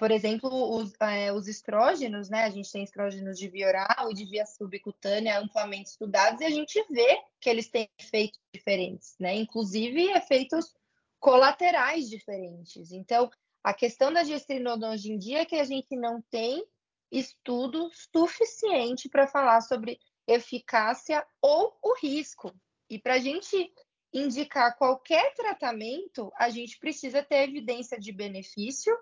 por 0.00 0.10
exemplo, 0.10 0.48
os, 0.78 0.94
é, 0.98 1.30
os, 1.30 1.46
estrógenos, 1.46 2.30
né? 2.30 2.44
A 2.44 2.48
gente 2.48 2.72
tem 2.72 2.82
estrógenos 2.82 3.38
de 3.38 3.46
via 3.48 3.68
oral 3.68 4.10
e 4.10 4.14
de 4.14 4.24
via 4.24 4.46
subcutânea 4.46 5.38
amplamente 5.38 5.90
estudados 5.90 6.40
e 6.40 6.44
a 6.46 6.48
gente 6.48 6.82
vê 6.90 7.20
que 7.38 7.50
eles 7.50 7.68
têm 7.68 7.86
efeitos 7.98 8.40
diferentes, 8.50 9.14
né? 9.20 9.34
Inclusive 9.34 10.10
efeitos 10.12 10.74
colaterais 11.18 12.08
diferentes. 12.08 12.92
Então, 12.92 13.30
a 13.62 13.74
questão 13.74 14.10
da 14.10 14.24
gestrinona 14.24 14.90
hoje 14.90 15.12
em 15.12 15.18
dia 15.18 15.40
é 15.40 15.44
que 15.44 15.56
a 15.56 15.64
gente 15.64 15.94
não 15.94 16.22
tem 16.30 16.64
estudo 17.12 17.90
suficiente 17.92 19.06
para 19.06 19.26
falar 19.26 19.60
sobre 19.60 20.00
eficácia 20.26 21.26
ou 21.42 21.76
o 21.82 21.94
risco. 22.00 22.54
E 22.88 22.98
para 22.98 23.16
a 23.16 23.18
gente 23.18 23.70
indicar 24.14 24.78
qualquer 24.78 25.34
tratamento, 25.34 26.32
a 26.38 26.48
gente 26.48 26.78
precisa 26.78 27.22
ter 27.22 27.50
evidência 27.50 28.00
de 28.00 28.12
benefício 28.12 28.96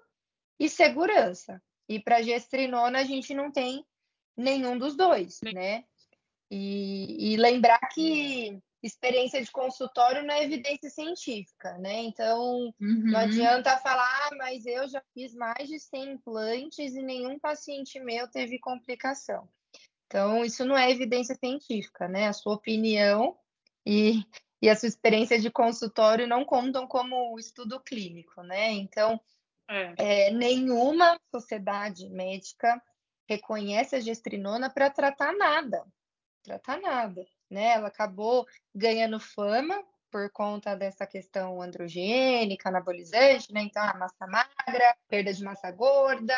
e 0.59 0.69
segurança. 0.69 1.63
E 1.89 1.99
para 1.99 2.23
gestrinona 2.23 3.01
a 3.01 3.05
gente 3.05 3.33
não 3.33 3.51
tem 3.51 3.85
nenhum 4.37 4.79
dos 4.79 4.97
dois, 4.97 5.41
né? 5.43 5.85
E, 6.51 7.33
e, 7.33 7.37
lembrar 7.37 7.79
que 7.93 8.59
experiência 8.83 9.43
de 9.43 9.51
consultório 9.51 10.25
não 10.25 10.35
é 10.35 10.45
evidência 10.45 10.89
científica, 10.89 11.77
né? 11.79 12.03
Então 12.03 12.73
uhum. 12.81 13.03
não 13.11 13.19
adianta 13.19 13.77
falar, 13.79 14.29
ah, 14.29 14.37
mas 14.37 14.65
eu 14.65 14.89
já 14.89 15.03
fiz 15.13 15.35
mais 15.35 15.69
de 15.69 15.79
100 15.79 16.13
implantes 16.13 16.95
e 16.95 17.03
nenhum 17.03 17.39
paciente 17.39 18.01
meu 18.01 18.29
teve 18.29 18.59
complicação. 18.59 19.49
Então 20.07 20.45
isso 20.45 20.65
não 20.65 20.77
é 20.77 20.91
evidência 20.91 21.35
científica, 21.35 22.09
né? 22.09 22.29
A 22.29 22.33
sua 22.33 22.55
opinião 22.55 23.37
e, 23.85 24.23
e 24.63 24.71
a 24.71 24.77
sua 24.77 24.89
experiência 24.89 25.39
de 25.39 25.51
consultório 25.51 26.27
não 26.27 26.45
contam 26.45 26.87
como 26.87 27.39
estudo 27.39 27.81
clínico, 27.81 28.43
né? 28.43 28.73
Então 28.73 29.21
é. 29.69 29.95
É, 29.99 30.31
nenhuma 30.31 31.19
sociedade 31.31 32.09
médica 32.09 32.81
reconhece 33.29 33.97
a 33.97 34.01
gestrinona 34.01 34.71
para 34.71 34.91
tratar 34.91 35.33
nada, 35.35 35.85
tratar 36.43 36.81
nada, 36.81 37.27
né? 37.51 37.75
Ela 37.75 37.89
acabou 37.89 38.47
ganhando 38.75 39.21
fama 39.21 39.85
por 40.11 40.31
conta 40.33 40.75
dessa 40.75 41.07
questão 41.07 41.61
androgênica, 41.61 42.71
anabolizante, 42.71 43.53
né? 43.53 43.63
Então, 43.63 43.83
a 43.83 43.95
massa 43.95 44.27
magra, 44.27 44.97
perda 45.07 45.33
de 45.33 45.45
massa 45.45 45.71
gorda, 45.71 46.35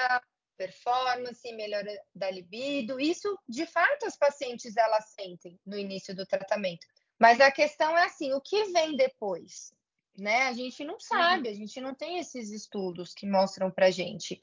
performance, 0.57 1.53
melhora 1.53 1.91
da 2.15 2.31
libido. 2.31 3.01
Isso, 3.01 3.39
de 3.49 3.65
fato, 3.67 4.07
as 4.07 4.17
pacientes 4.17 4.77
elas 4.77 5.11
sentem 5.15 5.59
no 5.65 5.79
início 5.79 6.15
do 6.15 6.27
tratamento. 6.27 6.87
Mas 7.19 7.41
a 7.41 7.51
questão 7.51 7.97
é 7.97 8.05
assim, 8.05 8.33
o 8.33 8.41
que 8.41 8.65
vem 8.73 8.97
depois? 8.97 9.73
Né? 10.21 10.49
A 10.49 10.53
gente 10.53 10.85
não 10.85 11.01
sabe, 11.01 11.49
a 11.49 11.55
gente 11.55 11.81
não 11.81 11.95
tem 11.95 12.19
esses 12.19 12.51
estudos 12.51 13.15
que 13.15 13.27
mostram 13.27 13.71
para 13.71 13.91
gente. 13.91 14.39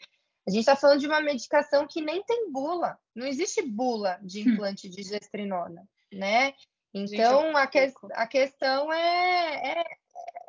A 0.48 0.50
gente 0.50 0.62
está 0.62 0.76
falando 0.76 1.00
de 1.00 1.08
uma 1.08 1.22
medicação 1.22 1.86
que 1.88 2.02
nem 2.02 2.24
tem 2.24 2.52
bula, 2.52 2.98
não 3.14 3.28
existe 3.28 3.62
bula 3.62 4.20
de 4.24 4.40
hum. 4.40 4.54
implante 4.54 4.90
de 4.90 5.04
gestrinona, 5.04 5.88
né? 6.12 6.54
Então 6.94 7.56
a, 7.56 7.68
que, 7.68 7.94
a 8.14 8.26
questão 8.26 8.92
é, 8.92 9.56
é, 9.56 9.84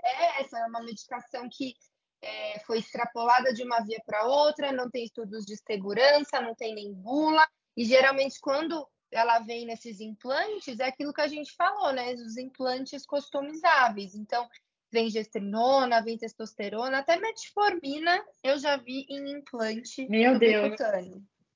é, 0.04 0.40
essa, 0.40 0.58
é 0.58 0.64
uma 0.66 0.80
medicação 0.80 1.46
que 1.52 1.74
é, 2.22 2.60
foi 2.60 2.78
extrapolada 2.78 3.52
de 3.52 3.62
uma 3.62 3.80
via 3.80 4.00
para 4.06 4.26
outra, 4.26 4.72
não 4.72 4.88
tem 4.90 5.04
estudos 5.04 5.44
de 5.44 5.56
segurança, 5.56 6.40
não 6.40 6.54
tem 6.54 6.74
nem 6.74 6.92
bula, 6.94 7.46
E 7.76 7.84
geralmente, 7.84 8.40
quando 8.40 8.88
ela 9.10 9.40
vem 9.40 9.66
nesses 9.66 10.00
implantes, 10.00 10.80
é 10.80 10.86
aquilo 10.86 11.12
que 11.12 11.20
a 11.20 11.28
gente 11.28 11.54
falou, 11.54 11.92
né? 11.92 12.14
Os 12.14 12.36
implantes 12.36 13.04
customizáveis. 13.04 14.14
Então, 14.14 14.48
vem 14.90 15.10
gestrinona, 15.10 16.02
vem 16.02 16.18
testosterona, 16.18 16.98
até 16.98 17.18
metformina 17.18 18.24
eu 18.42 18.58
já 18.58 18.76
vi 18.76 19.06
em 19.08 19.38
implante 19.38 20.08
Meu 20.08 20.38
Deus. 20.38 20.76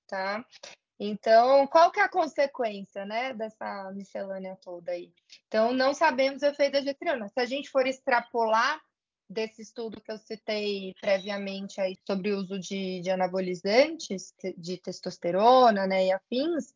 tá? 0.06 0.44
Então, 1.00 1.66
qual 1.66 1.90
que 1.90 1.98
é 1.98 2.04
a 2.04 2.08
consequência, 2.08 3.04
né, 3.04 3.34
dessa 3.34 3.90
miscelânea 3.92 4.56
toda 4.62 4.92
aí? 4.92 5.12
Então, 5.48 5.72
não 5.72 5.92
sabemos 5.92 6.42
o 6.42 6.46
efeito 6.46 6.74
da 6.74 6.82
gestriona. 6.82 7.28
Se 7.28 7.40
a 7.40 7.46
gente 7.46 7.70
for 7.70 7.86
extrapolar 7.86 8.80
desse 9.28 9.62
estudo 9.62 10.00
que 10.00 10.12
eu 10.12 10.18
citei 10.18 10.94
previamente 11.00 11.80
aí 11.80 11.96
sobre 12.06 12.32
o 12.32 12.38
uso 12.38 12.58
de, 12.58 13.00
de 13.00 13.10
anabolizantes, 13.10 14.32
de 14.56 14.76
testosterona, 14.76 15.86
né, 15.86 16.06
e 16.06 16.12
afins, 16.12 16.72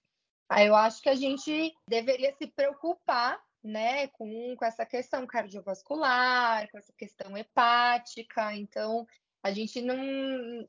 aí 0.48 0.66
eu 0.66 0.74
acho 0.74 1.00
que 1.02 1.08
a 1.08 1.14
gente 1.14 1.72
deveria 1.88 2.34
se 2.34 2.48
preocupar 2.48 3.38
né, 3.66 4.06
com, 4.08 4.54
com 4.56 4.64
essa 4.64 4.86
questão 4.86 5.26
cardiovascular, 5.26 6.70
com 6.70 6.78
essa 6.78 6.92
questão 6.96 7.36
hepática. 7.36 8.54
Então, 8.54 9.06
a 9.42 9.52
gente 9.52 9.82
não. 9.82 9.96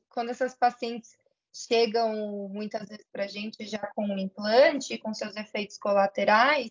Quando 0.08 0.30
essas 0.30 0.54
pacientes 0.54 1.16
chegam 1.54 2.48
muitas 2.48 2.88
vezes 2.88 3.06
para 3.10 3.24
a 3.24 3.28
gente 3.28 3.66
já 3.66 3.86
com 3.94 4.04
um 4.04 4.18
implante, 4.18 4.98
com 4.98 5.14
seus 5.14 5.34
efeitos 5.36 5.78
colaterais, 5.78 6.70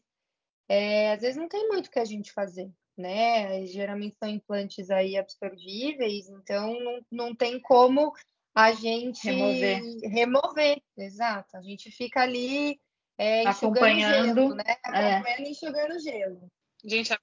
é, 0.70 1.14
às 1.14 1.22
vezes 1.22 1.38
não 1.38 1.48
tem 1.48 1.68
muito 1.68 1.90
que 1.90 2.00
a 2.00 2.06
gente 2.06 2.32
fazer, 2.32 2.70
né? 2.98 3.66
Geralmente 3.66 4.18
são 4.18 4.30
implantes 4.30 4.90
aí 4.90 5.18
absorvíveis, 5.18 6.30
então 6.30 6.80
não, 6.80 7.06
não 7.12 7.36
tem 7.36 7.60
como 7.60 8.14
a 8.54 8.72
gente 8.74 9.30
remover. 9.30 9.82
remover, 10.10 10.82
exato. 10.98 11.58
A 11.58 11.62
gente 11.62 11.92
fica 11.92 12.22
ali 12.22 12.80
é, 13.18 13.48
acompanhando, 13.48 14.36
gelo, 14.36 14.56
né? 14.56 14.64
É. 14.68 15.16
Acompanhando 15.16 15.48
e 15.48 15.52
enxugando 15.52 16.00
gelo. 16.00 16.52
Gente, 16.86 17.12
é 17.12 17.18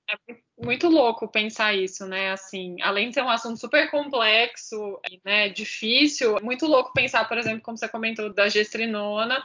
muito 0.58 0.88
louco 0.88 1.28
pensar 1.28 1.74
isso, 1.74 2.06
né? 2.06 2.32
Assim, 2.32 2.76
além 2.82 3.08
de 3.08 3.14
ser 3.14 3.22
um 3.22 3.30
assunto 3.30 3.58
super 3.58 3.90
complexo, 3.90 5.00
né, 5.24 5.48
difícil, 5.48 6.36
é 6.36 6.42
muito 6.42 6.66
louco 6.66 6.92
pensar, 6.92 7.26
por 7.28 7.38
exemplo, 7.38 7.62
como 7.62 7.78
você 7.78 7.88
comentou 7.88 8.32
da 8.32 8.48
gestrinona, 8.48 9.44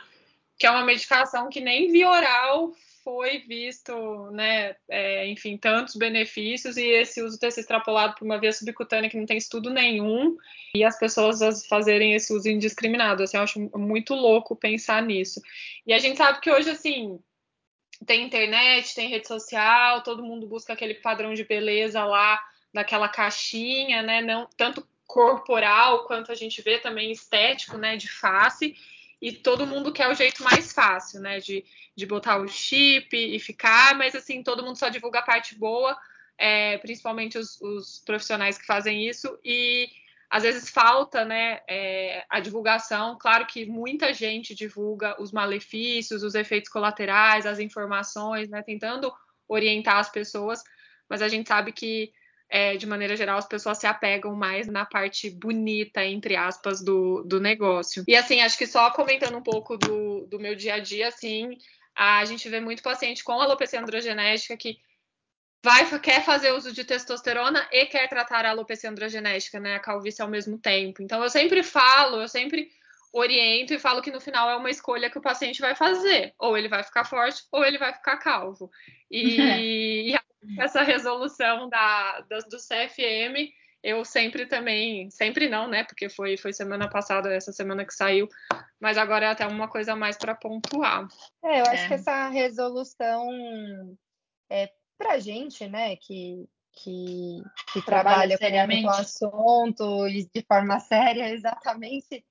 que 0.57 0.65
é 0.65 0.71
uma 0.71 0.83
medicação 0.83 1.47
que 1.47 1.61
nem 1.61 1.91
via 1.91 2.09
oral 2.09 2.73
foi 3.09 3.39
visto, 3.39 4.29
né, 4.29 4.75
é, 4.87 5.27
enfim, 5.27 5.57
tantos 5.57 5.95
benefícios 5.95 6.77
e 6.77 6.85
esse 6.85 7.23
uso 7.23 7.39
ter 7.39 7.49
se 7.49 7.59
extrapolado 7.59 8.13
para 8.13 8.23
uma 8.23 8.39
via 8.39 8.53
subcutânea 8.53 9.09
que 9.09 9.17
não 9.17 9.25
tem 9.25 9.35
estudo 9.35 9.71
nenhum 9.71 10.37
e 10.75 10.83
as 10.83 10.99
pessoas 10.99 11.65
fazerem 11.65 12.13
esse 12.13 12.31
uso 12.31 12.47
indiscriminado. 12.47 13.23
Assim, 13.23 13.37
eu 13.37 13.41
acho 13.41 13.59
muito 13.75 14.13
louco 14.13 14.55
pensar 14.55 15.01
nisso. 15.01 15.41
E 15.87 15.91
a 15.91 15.97
gente 15.97 16.17
sabe 16.17 16.39
que 16.39 16.51
hoje, 16.51 16.69
assim, 16.69 17.19
tem 18.05 18.27
internet, 18.27 18.93
tem 18.93 19.09
rede 19.09 19.27
social, 19.27 20.03
todo 20.03 20.23
mundo 20.23 20.45
busca 20.45 20.73
aquele 20.73 20.93
padrão 20.93 21.33
de 21.33 21.43
beleza 21.43 22.05
lá 22.05 22.39
daquela 22.71 23.09
caixinha, 23.09 24.03
né, 24.03 24.21
não 24.21 24.47
tanto 24.55 24.87
corporal 25.07 26.05
quanto 26.05 26.31
a 26.31 26.35
gente 26.35 26.61
vê 26.61 26.77
também 26.77 27.11
estético, 27.11 27.75
né, 27.75 27.97
de 27.97 28.07
face 28.07 28.75
e 29.21 29.33
todo 29.33 29.67
mundo 29.67 29.91
quer 29.91 30.07
o 30.09 30.13
jeito 30.13 30.43
mais 30.43 30.71
fácil, 30.71 31.19
né? 31.19 31.39
De, 31.39 31.65
de 31.95 32.05
botar 32.05 32.37
o 32.37 32.47
chip 32.47 33.15
e 33.15 33.39
ficar, 33.39 33.95
mas 33.95 34.15
assim, 34.15 34.41
todo 34.41 34.63
mundo 34.63 34.77
só 34.77 34.89
divulga 34.89 35.19
a 35.19 35.23
parte 35.23 35.55
boa, 35.55 35.97
é, 36.37 36.77
principalmente 36.77 37.37
os, 37.37 37.59
os, 37.61 37.99
profissionais 38.05 38.57
que 38.57 38.65
fazem 38.65 39.07
isso, 39.07 39.37
e 39.43 39.89
às 40.29 40.43
vezes 40.43 40.69
falta 40.69 41.25
né, 41.25 41.59
é, 41.67 42.23
a 42.29 42.39
divulgação. 42.39 43.17
Claro 43.19 43.45
que 43.45 43.65
muita 43.65 44.13
gente 44.13 44.55
divulga 44.55 45.21
os 45.21 45.31
malefícios, 45.31 46.23
os 46.23 46.35
efeitos 46.35 46.69
colaterais, 46.69 47.45
as 47.45 47.59
informações, 47.59 48.47
né, 48.49 48.61
tentando 48.61 49.11
orientar 49.47 49.97
as 49.97 50.09
pessoas, 50.09 50.63
mas 51.09 51.21
a 51.21 51.27
gente 51.27 51.47
sabe 51.47 51.71
que 51.71 52.13
é, 52.49 52.75
de 52.75 52.87
maneira 52.87 53.15
geral, 53.15 53.37
as 53.37 53.47
pessoas 53.47 53.77
se 53.77 53.85
apegam 53.85 54.35
mais 54.35 54.67
na 54.67 54.85
parte 54.85 55.29
bonita, 55.29 56.03
entre 56.03 56.35
aspas, 56.35 56.83
do, 56.83 57.23
do 57.23 57.39
negócio. 57.39 58.03
E 58.07 58.15
assim, 58.15 58.41
acho 58.41 58.57
que 58.57 58.65
só 58.65 58.89
comentando 58.91 59.37
um 59.37 59.43
pouco 59.43 59.77
do, 59.77 60.25
do 60.25 60.39
meu 60.39 60.55
dia 60.55 60.75
a 60.75 60.79
dia, 60.79 61.09
assim, 61.09 61.57
a 61.95 62.25
gente 62.25 62.49
vê 62.49 62.59
muito 62.59 62.81
paciente 62.81 63.23
com 63.23 63.39
alopecia 63.39 63.79
androgenética 63.79 64.57
que 64.57 64.77
vai, 65.63 65.99
quer 65.99 66.23
fazer 66.23 66.51
uso 66.51 66.71
de 66.71 66.83
testosterona 66.83 67.67
e 67.71 67.85
quer 67.85 68.07
tratar 68.09 68.45
a 68.45 68.49
alopecia 68.49 68.89
androgenética, 68.89 69.59
né, 69.59 69.75
a 69.75 69.79
calvície 69.79 70.21
ao 70.21 70.29
mesmo 70.29 70.57
tempo. 70.57 71.03
Então, 71.03 71.21
eu 71.21 71.29
sempre 71.29 71.61
falo, 71.61 72.21
eu 72.21 72.27
sempre 72.27 72.69
oriento 73.11 73.73
e 73.73 73.79
falo 73.79 74.01
que 74.01 74.11
no 74.11 74.21
final 74.21 74.49
é 74.49 74.55
uma 74.55 74.69
escolha 74.69 75.09
que 75.09 75.17
o 75.17 75.21
paciente 75.21 75.61
vai 75.61 75.75
fazer. 75.75 76.33
Ou 76.39 76.57
ele 76.57 76.67
vai 76.67 76.83
ficar 76.83 77.03
forte, 77.03 77.43
ou 77.51 77.63
ele 77.63 77.77
vai 77.77 77.93
ficar 77.93 78.17
calvo. 78.17 78.71
E, 79.09 79.37
e 80.13 80.19
essa 80.57 80.81
resolução 80.81 81.69
da, 81.69 82.21
da, 82.21 82.37
do 82.39 82.57
CFM, 82.57 83.51
eu 83.83 84.03
sempre 84.03 84.45
também, 84.45 85.09
sempre 85.09 85.47
não, 85.47 85.67
né? 85.67 85.83
Porque 85.83 86.09
foi, 86.09 86.37
foi 86.37 86.53
semana 86.53 86.89
passada, 86.89 87.33
essa 87.33 87.51
semana 87.51 87.85
que 87.85 87.93
saiu, 87.93 88.27
mas 88.79 88.97
agora 88.97 89.25
é 89.25 89.29
até 89.29 89.47
uma 89.47 89.69
coisa 89.69 89.95
mais 89.95 90.17
para 90.17 90.35
pontuar. 90.35 91.07
É, 91.43 91.61
eu 91.61 91.63
acho 91.63 91.83
é. 91.83 91.87
que 91.87 91.93
essa 91.93 92.29
resolução 92.29 93.27
é 94.49 94.69
pra 94.97 95.17
gente, 95.19 95.65
né, 95.67 95.95
que, 95.95 96.45
que, 96.73 97.41
que 97.71 97.81
trabalha, 97.81 98.37
trabalha 98.37 98.81
com 98.81 98.87
o 98.87 98.89
assunto 98.89 100.07
e 100.07 100.29
de 100.33 100.45
forma 100.45 100.79
séria, 100.79 101.29
exatamente, 101.31 102.25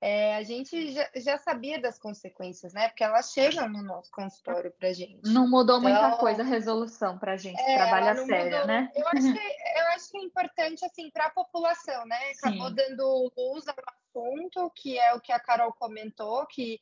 é, 0.00 0.36
a 0.36 0.42
gente 0.42 0.92
já, 0.92 1.10
já, 1.14 1.38
sabia 1.38 1.78
das 1.78 1.98
consequências, 1.98 2.72
né? 2.72 2.88
Porque 2.88 3.04
elas 3.04 3.32
chegam 3.32 3.68
no 3.68 3.82
nosso 3.82 4.10
consultório 4.10 4.72
para 4.72 4.92
gente. 4.94 5.30
Não 5.30 5.46
mudou 5.46 5.78
então, 5.78 5.90
muita 5.90 6.16
coisa 6.16 6.42
a 6.42 6.46
resolução 6.46 7.18
para 7.18 7.32
a 7.32 7.36
gente 7.36 7.60
é, 7.60 7.76
trabalha 7.76 8.16
séria, 8.24 8.60
mudou. 8.60 8.66
né? 8.66 8.90
Eu 8.94 9.06
acho, 9.08 9.32
que, 9.32 9.38
eu 9.38 9.86
acho 9.94 10.10
que 10.10 10.16
é 10.16 10.22
importante 10.22 10.84
assim 10.86 11.10
para 11.10 11.26
a 11.26 11.30
população, 11.30 12.06
né? 12.06 12.16
Acabou 12.38 12.68
Sim. 12.68 12.74
dando 12.74 13.32
luz 13.36 13.68
ao 13.68 13.74
assunto, 13.86 14.72
que 14.74 14.98
é 14.98 15.12
o 15.12 15.20
que 15.20 15.32
a 15.32 15.38
Carol 15.38 15.72
comentou, 15.74 16.46
que 16.46 16.80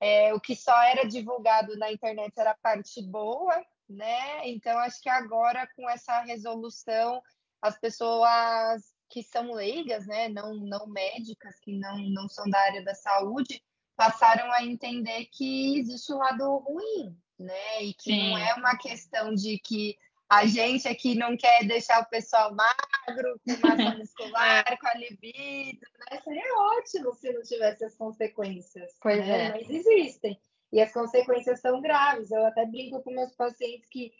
é, 0.00 0.34
o 0.34 0.40
que 0.40 0.56
só 0.56 0.76
era 0.82 1.06
divulgado 1.06 1.78
na 1.78 1.92
internet 1.92 2.32
era 2.36 2.50
a 2.50 2.58
parte 2.58 3.00
boa, 3.00 3.64
né? 3.88 4.48
Então 4.48 4.76
acho 4.80 5.00
que 5.00 5.08
agora 5.08 5.68
com 5.76 5.88
essa 5.88 6.20
resolução 6.22 7.22
as 7.62 7.78
pessoas 7.78 8.95
que 9.08 9.22
são 9.22 9.52
leigas, 9.52 10.06
né, 10.06 10.28
não, 10.28 10.54
não 10.54 10.86
médicas, 10.86 11.58
que 11.60 11.72
não, 11.72 11.98
não 12.10 12.28
são 12.28 12.48
da 12.48 12.58
área 12.58 12.84
da 12.84 12.94
saúde, 12.94 13.62
passaram 13.96 14.50
a 14.52 14.64
entender 14.64 15.26
que 15.26 15.78
existe 15.78 16.12
um 16.12 16.18
lado 16.18 16.58
ruim, 16.58 17.16
né, 17.38 17.82
e 17.82 17.94
que 17.94 18.10
Sim. 18.10 18.30
não 18.30 18.38
é 18.38 18.54
uma 18.54 18.76
questão 18.76 19.34
de 19.34 19.58
que 19.58 19.96
a 20.28 20.44
gente 20.44 20.88
aqui 20.88 21.14
não 21.14 21.36
quer 21.36 21.64
deixar 21.64 22.00
o 22.00 22.08
pessoal 22.08 22.52
magro, 22.54 23.40
com 23.44 23.66
massa 23.66 23.96
muscular, 23.96 24.78
com 24.78 24.86
a 24.88 24.94
libido, 24.94 25.86
né? 26.10 26.20
Seria 26.22 26.58
ótimo 26.58 27.14
se 27.14 27.32
não 27.32 27.42
tivesse 27.42 27.84
as 27.84 27.94
consequências. 27.94 28.92
Pois 29.00 29.18
né? 29.18 29.46
é. 29.46 29.52
Mas 29.52 29.70
existem. 29.70 30.38
E 30.72 30.80
as 30.80 30.92
consequências 30.92 31.60
são 31.60 31.80
graves. 31.80 32.30
Eu 32.32 32.44
até 32.44 32.66
brinco 32.66 33.00
com 33.02 33.12
meus 33.12 33.34
pacientes 33.36 33.88
que, 33.88 34.12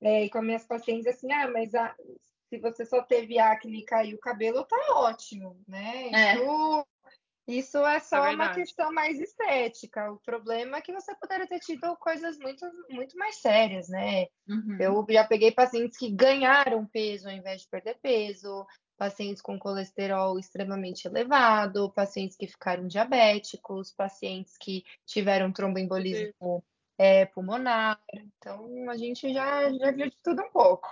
é, 0.00 0.28
com 0.28 0.42
minhas 0.42 0.64
pacientes 0.64 1.06
assim, 1.06 1.32
ah, 1.32 1.48
mas 1.48 1.72
a, 1.76 1.94
se 2.48 2.58
você 2.58 2.84
só 2.84 3.02
teve 3.02 3.38
acne 3.38 3.80
e 3.80 3.84
caiu 3.84 4.16
o 4.16 4.20
cabelo, 4.20 4.64
tá 4.64 4.76
ótimo, 4.90 5.60
né? 5.66 6.10
É. 6.12 6.34
Isso, 6.34 6.86
isso 7.48 7.78
é 7.86 8.00
só 8.00 8.26
é 8.26 8.34
uma 8.34 8.52
questão 8.52 8.92
mais 8.92 9.20
estética. 9.20 10.10
O 10.10 10.18
problema 10.18 10.78
é 10.78 10.80
que 10.80 10.92
você 10.92 11.14
poderia 11.14 11.46
ter 11.46 11.60
tido 11.60 11.96
coisas 11.96 12.38
muito, 12.38 12.66
muito 12.90 13.16
mais 13.16 13.36
sérias, 13.36 13.88
né? 13.88 14.26
Uhum. 14.48 14.78
Eu 14.80 15.06
já 15.08 15.24
peguei 15.24 15.52
pacientes 15.52 15.98
que 15.98 16.10
ganharam 16.10 16.86
peso 16.86 17.28
ao 17.28 17.34
invés 17.34 17.62
de 17.62 17.68
perder 17.68 17.98
peso, 18.00 18.66
pacientes 18.96 19.42
com 19.42 19.58
colesterol 19.58 20.38
extremamente 20.38 21.06
elevado, 21.06 21.92
pacientes 21.92 22.36
que 22.36 22.46
ficaram 22.46 22.86
diabéticos, 22.86 23.92
pacientes 23.92 24.56
que 24.58 24.84
tiveram 25.04 25.52
tromboembolismo 25.52 26.64
é, 26.98 27.26
pulmonar. 27.26 28.00
Então, 28.12 28.90
a 28.90 28.96
gente 28.96 29.32
já, 29.32 29.72
já 29.72 29.90
viu 29.90 30.08
de 30.08 30.16
tudo 30.22 30.42
um 30.42 30.50
pouco. 30.50 30.88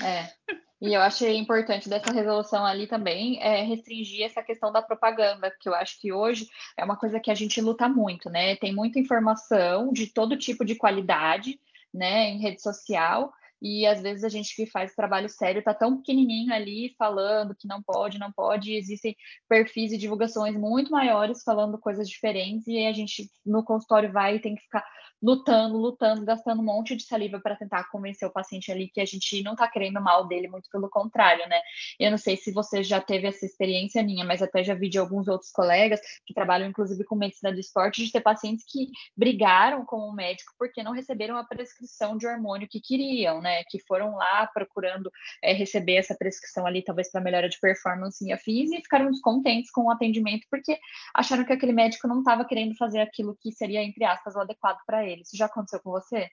É. 0.00 0.32
E 0.80 0.94
eu 0.94 1.00
achei 1.00 1.36
importante 1.36 1.88
dessa 1.88 2.12
resolução 2.12 2.66
ali 2.66 2.88
também 2.88 3.40
é 3.40 3.62
restringir 3.62 4.24
essa 4.24 4.42
questão 4.42 4.72
da 4.72 4.82
propaganda, 4.82 5.48
que 5.60 5.68
eu 5.68 5.74
acho 5.74 6.00
que 6.00 6.12
hoje 6.12 6.48
é 6.76 6.84
uma 6.84 6.96
coisa 6.96 7.20
que 7.20 7.30
a 7.30 7.34
gente 7.34 7.60
luta 7.60 7.88
muito, 7.88 8.28
né? 8.28 8.56
Tem 8.56 8.74
muita 8.74 8.98
informação 8.98 9.92
de 9.92 10.08
todo 10.08 10.36
tipo 10.36 10.64
de 10.64 10.74
qualidade, 10.74 11.60
né, 11.94 12.30
em 12.30 12.40
rede 12.40 12.60
social, 12.60 13.32
e 13.62 13.86
às 13.86 14.02
vezes 14.02 14.24
a 14.24 14.28
gente 14.28 14.56
que 14.56 14.66
faz 14.66 14.92
trabalho 14.92 15.28
sério 15.28 15.62
tá 15.62 15.72
tão 15.72 15.98
pequenininho 15.98 16.52
ali 16.52 16.92
falando 16.98 17.54
que 17.54 17.68
não 17.68 17.80
pode, 17.80 18.18
não 18.18 18.32
pode, 18.32 18.74
existem 18.74 19.16
perfis 19.48 19.92
e 19.92 19.98
divulgações 19.98 20.56
muito 20.56 20.90
maiores 20.90 21.44
falando 21.44 21.78
coisas 21.78 22.08
diferentes 22.08 22.66
e 22.66 22.84
a 22.84 22.92
gente 22.92 23.30
no 23.46 23.62
consultório 23.62 24.10
vai 24.10 24.34
e 24.34 24.40
tem 24.40 24.56
que 24.56 24.62
ficar 24.62 24.84
lutando, 25.22 25.76
lutando, 25.76 26.24
gastando 26.24 26.60
um 26.60 26.64
monte 26.64 26.96
de 26.96 27.04
saliva 27.04 27.38
para 27.38 27.54
tentar 27.54 27.88
convencer 27.90 28.26
o 28.26 28.32
paciente 28.32 28.72
ali 28.72 28.88
que 28.88 29.00
a 29.00 29.04
gente 29.04 29.40
não 29.42 29.52
está 29.52 29.68
querendo 29.68 30.00
mal 30.00 30.26
dele, 30.26 30.48
muito 30.48 30.68
pelo 30.70 30.90
contrário, 30.90 31.48
né? 31.48 31.60
Eu 31.98 32.10
não 32.10 32.18
sei 32.18 32.36
se 32.36 32.50
você 32.52 32.82
já 32.82 33.00
teve 33.00 33.28
essa 33.28 33.46
experiência 33.46 34.02
minha, 34.02 34.24
mas 34.24 34.42
até 34.42 34.64
já 34.64 34.74
vi 34.74 34.88
de 34.88 34.98
alguns 34.98 35.28
outros 35.28 35.52
colegas 35.52 36.00
que 36.26 36.34
trabalham 36.34 36.68
inclusive 36.68 37.04
com 37.04 37.14
medicina 37.14 37.52
do 37.52 37.60
esporte, 37.60 38.04
de 38.04 38.10
ter 38.10 38.20
pacientes 38.20 38.64
que 38.68 38.88
brigaram 39.16 39.84
com 39.84 39.98
o 39.98 40.12
médico 40.12 40.52
porque 40.58 40.82
não 40.82 40.92
receberam 40.92 41.36
a 41.36 41.44
prescrição 41.44 42.16
de 42.16 42.26
hormônio 42.26 42.66
que 42.68 42.80
queriam, 42.80 43.40
né? 43.40 43.62
Que 43.68 43.78
foram 43.86 44.16
lá 44.16 44.48
procurando 44.52 45.10
é, 45.40 45.52
receber 45.52 45.94
essa 45.94 46.16
prescrição 46.16 46.66
ali, 46.66 46.82
talvez 46.82 47.10
para 47.10 47.20
melhora 47.20 47.48
de 47.48 47.60
performance 47.60 48.26
e 48.26 48.32
afins, 48.32 48.72
e 48.72 48.78
ficaram 48.78 49.10
descontentes 49.10 49.70
com 49.70 49.82
o 49.82 49.90
atendimento 49.90 50.46
porque 50.50 50.76
acharam 51.14 51.44
que 51.44 51.52
aquele 51.52 51.72
médico 51.72 52.08
não 52.08 52.18
estava 52.18 52.44
querendo 52.44 52.74
fazer 52.76 53.00
aquilo 53.00 53.36
que 53.40 53.52
seria, 53.52 53.82
entre 53.82 54.04
aspas, 54.04 54.34
o 54.34 54.40
adequado 54.40 54.78
para 54.84 55.04
ele 55.06 55.11
ele. 55.12 55.22
Isso 55.22 55.36
já 55.36 55.46
aconteceu 55.46 55.80
com 55.80 55.90
você? 55.90 56.28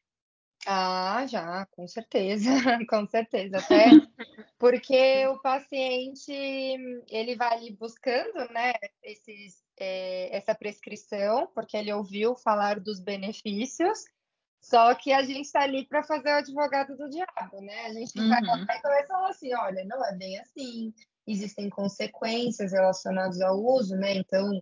Ah, 0.65 1.25
já, 1.25 1.65
com 1.71 1.88
certeza, 1.88 2.49
com 2.89 3.07
certeza. 3.07 3.57
Até 3.57 3.86
porque 4.59 5.25
o 5.27 5.39
paciente 5.41 6.32
ele 7.09 7.36
vai 7.36 7.53
ali 7.53 7.75
buscando, 7.75 8.51
né, 8.51 8.73
esses, 9.01 9.63
é, 9.80 10.36
essa 10.36 10.53
prescrição, 10.53 11.49
porque 11.55 11.77
ele 11.77 11.93
ouviu 11.93 12.36
falar 12.36 12.80
dos 12.80 12.99
benefícios. 12.99 13.99
Só 14.61 14.93
que 14.93 15.13
a 15.13 15.23
gente 15.23 15.45
está 15.45 15.61
ali 15.61 15.88
para 15.88 16.03
fazer 16.03 16.30
o 16.32 16.36
advogado 16.36 16.97
do 16.97 17.09
diabo, 17.09 17.61
né? 17.61 17.86
A 17.86 17.93
gente 17.93 18.11
vai 18.27 18.41
uhum. 18.41 18.57
e 18.63 18.82
começa 18.82 19.03
a 19.03 19.07
falar 19.07 19.30
assim, 19.30 19.55
olha, 19.55 19.86
não 19.86 20.05
é 20.05 20.17
bem 20.17 20.38
assim, 20.38 20.93
existem 21.25 21.69
consequências 21.69 22.73
relacionadas 22.73 23.39
ao 23.39 23.57
uso, 23.57 23.95
né? 23.95 24.15
Então, 24.15 24.61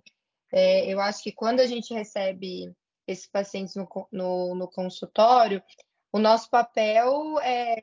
é, 0.53 0.85
eu 0.85 1.01
acho 1.01 1.23
que 1.23 1.31
quando 1.31 1.61
a 1.61 1.65
gente 1.65 1.93
recebe 1.95 2.71
esses 3.07 3.27
pacientes 3.27 3.75
no, 3.75 3.87
no, 4.11 4.55
no 4.55 4.67
consultório, 4.67 5.63
o 6.11 6.19
nosso 6.19 6.49
papel 6.49 7.39
é 7.39 7.77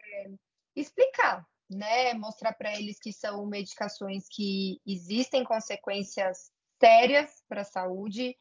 explicar, 0.77 1.47
né? 1.71 2.15
Mostrar 2.15 2.53
para 2.53 2.79
eles 2.79 2.99
que 2.99 3.13
são 3.13 3.47
medicações 3.47 4.27
que 4.31 4.81
existem 4.87 5.43
consequências 5.45 6.53
sérias 6.81 7.43
para 7.49 7.63
a 7.63 7.65
saúde, 7.65 8.37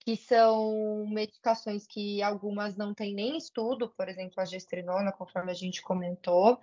que 0.00 0.16
são 0.16 1.06
medicações 1.08 1.86
que 1.86 2.22
algumas 2.22 2.76
não 2.76 2.94
têm 2.94 3.14
nem 3.14 3.36
estudo, 3.36 3.92
por 3.96 4.08
exemplo, 4.08 4.40
a 4.40 4.44
gestrinona, 4.44 5.12
conforme 5.12 5.50
a 5.50 5.54
gente 5.54 5.82
comentou, 5.82 6.58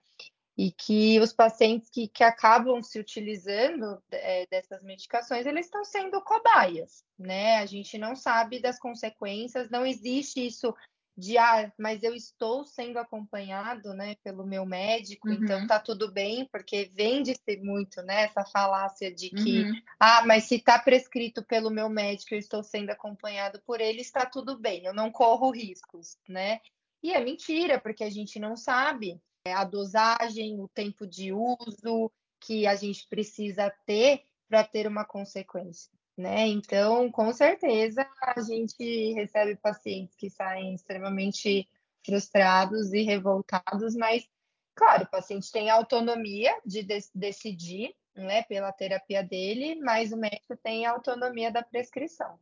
e 0.58 0.72
que 0.72 1.20
os 1.20 1.34
pacientes 1.34 1.90
que, 1.90 2.08
que 2.08 2.24
acabam 2.24 2.82
se 2.82 2.98
utilizando 2.98 4.02
é, 4.10 4.46
dessas 4.48 4.82
medicações, 4.84 5.46
eles 5.46 5.66
estão 5.66 5.84
sendo 5.84 6.22
cobaias, 6.22 7.04
né? 7.20 7.58
A 7.58 7.66
gente 7.66 7.98
não 7.98 8.16
sabe 8.16 8.62
das 8.62 8.80
consequências, 8.80 9.70
não 9.70 9.86
existe 9.86 10.46
isso 10.46 10.74
de, 11.18 11.38
ah, 11.38 11.72
mas 11.80 12.04
eu 12.04 12.14
estou 12.14 12.66
sendo 12.66 13.00
acompanhado, 13.00 13.94
né, 13.94 14.16
pelo 14.22 14.46
meu 14.46 14.66
médico, 14.66 15.30
então 15.30 15.58
uhum. 15.58 15.64
então 15.64 15.68
tá 15.68 15.80
tudo 15.80 16.12
bem, 16.12 16.46
porque 16.52 16.92
vende-se 16.94 17.58
muito, 17.62 18.02
né, 18.02 18.24
essa 18.24 18.44
falácia 18.44 19.14
de 19.14 19.30
que, 19.30 19.64
uhum. 19.64 19.82
ah, 19.98 20.26
mas 20.26 20.44
se 20.44 20.60
tá 20.60 20.78
prescrito 20.78 21.42
pelo 21.42 21.70
meu 21.70 21.88
médico, 21.88 22.34
eu 22.34 22.40
estou 22.40 22.62
sendo 22.62 22.90
acompanhado 22.90 23.62
por 23.66 23.80
ele, 23.80 24.02
está 24.02 24.26
tudo 24.26 24.60
bem, 24.60 24.84
eu 24.86 24.94
não 24.94 25.10
corro 25.10 25.52
riscos, 25.52 26.18
né? 26.28 26.60
E 27.02 27.14
é 27.14 27.24
mentira, 27.24 27.80
porque 27.80 28.04
a 28.04 28.10
gente 28.10 28.38
não 28.38 28.58
sabe 28.58 29.22
a 29.54 29.64
dosagem, 29.64 30.60
o 30.60 30.68
tempo 30.68 31.06
de 31.06 31.32
uso 31.32 32.12
que 32.40 32.66
a 32.66 32.76
gente 32.76 33.08
precisa 33.08 33.72
ter 33.86 34.24
para 34.48 34.64
ter 34.64 34.88
uma 34.88 35.06
consequência. 35.06 35.92
Né? 36.18 36.48
Então, 36.48 37.12
com 37.12 37.34
certeza, 37.34 38.08
a 38.22 38.40
gente 38.42 39.14
recebe 39.14 39.56
pacientes 39.58 40.16
que 40.16 40.30
saem 40.30 40.74
extremamente 40.74 41.68
frustrados 42.06 42.94
e 42.94 43.02
revoltados, 43.02 43.96
mas, 43.96 44.26
claro, 44.74 45.04
o 45.04 45.10
paciente 45.10 45.52
tem 45.52 45.70
autonomia 45.70 46.58
de 46.66 46.88
decidir 47.14 47.94
né, 48.16 48.44
pela 48.44 48.72
terapia 48.72 49.22
dele, 49.22 49.76
mas 49.82 50.14
o 50.14 50.18
médico 50.18 50.56
tem 50.56 50.86
autonomia 50.86 51.52
da 51.52 51.64
prescrição. 51.64 52.40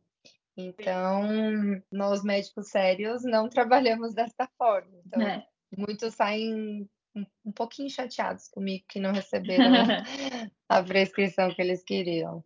Então, 0.56 1.82
nós 1.90 2.22
médicos 2.22 2.68
sérios 2.68 3.24
não 3.24 3.48
trabalhamos 3.50 4.14
dessa 4.14 4.48
forma. 4.56 5.00
Então, 5.04 5.20
é. 5.20 5.44
Muitos 5.76 6.14
saem 6.14 6.88
um, 7.14 7.52
pouquinho 7.52 7.90
chateados 7.90 8.48
comigo 8.48 8.84
que 8.88 8.98
não 8.98 9.12
receberam 9.12 9.64
a 10.68 10.82
prescrição 10.82 11.52
que 11.54 11.62
eles 11.62 11.82
queriam. 11.82 12.44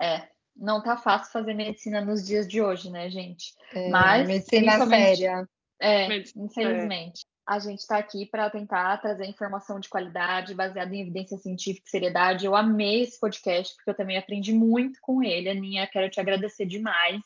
É, 0.00 0.28
não 0.56 0.82
tá 0.82 0.96
fácil 0.96 1.32
fazer 1.32 1.54
medicina 1.54 2.00
nos 2.00 2.26
dias 2.26 2.48
de 2.48 2.62
hoje, 2.62 2.90
né, 2.90 3.10
gente? 3.10 3.54
É, 3.72 3.88
Mas 3.90 4.26
medicina 4.26 4.86
séria. 4.86 5.48
É, 5.78 6.08
medicina 6.08 6.44
infelizmente. 6.44 7.20
Séria. 7.20 7.34
A 7.46 7.58
gente 7.58 7.80
está 7.80 7.98
aqui 7.98 8.24
para 8.24 8.48
tentar 8.48 8.96
trazer 9.02 9.26
informação 9.26 9.78
de 9.78 9.90
qualidade, 9.90 10.54
baseada 10.54 10.94
em 10.94 11.02
evidência 11.02 11.36
científica 11.36 11.86
e 11.86 11.90
seriedade. 11.90 12.46
Eu 12.46 12.56
amei 12.56 13.02
esse 13.02 13.20
podcast, 13.20 13.74
porque 13.76 13.90
eu 13.90 13.94
também 13.94 14.16
aprendi 14.16 14.54
muito 14.54 14.98
com 15.02 15.22
ele. 15.22 15.50
Aninha, 15.50 15.86
quero 15.86 16.08
te 16.08 16.18
agradecer 16.18 16.64
demais. 16.64 17.20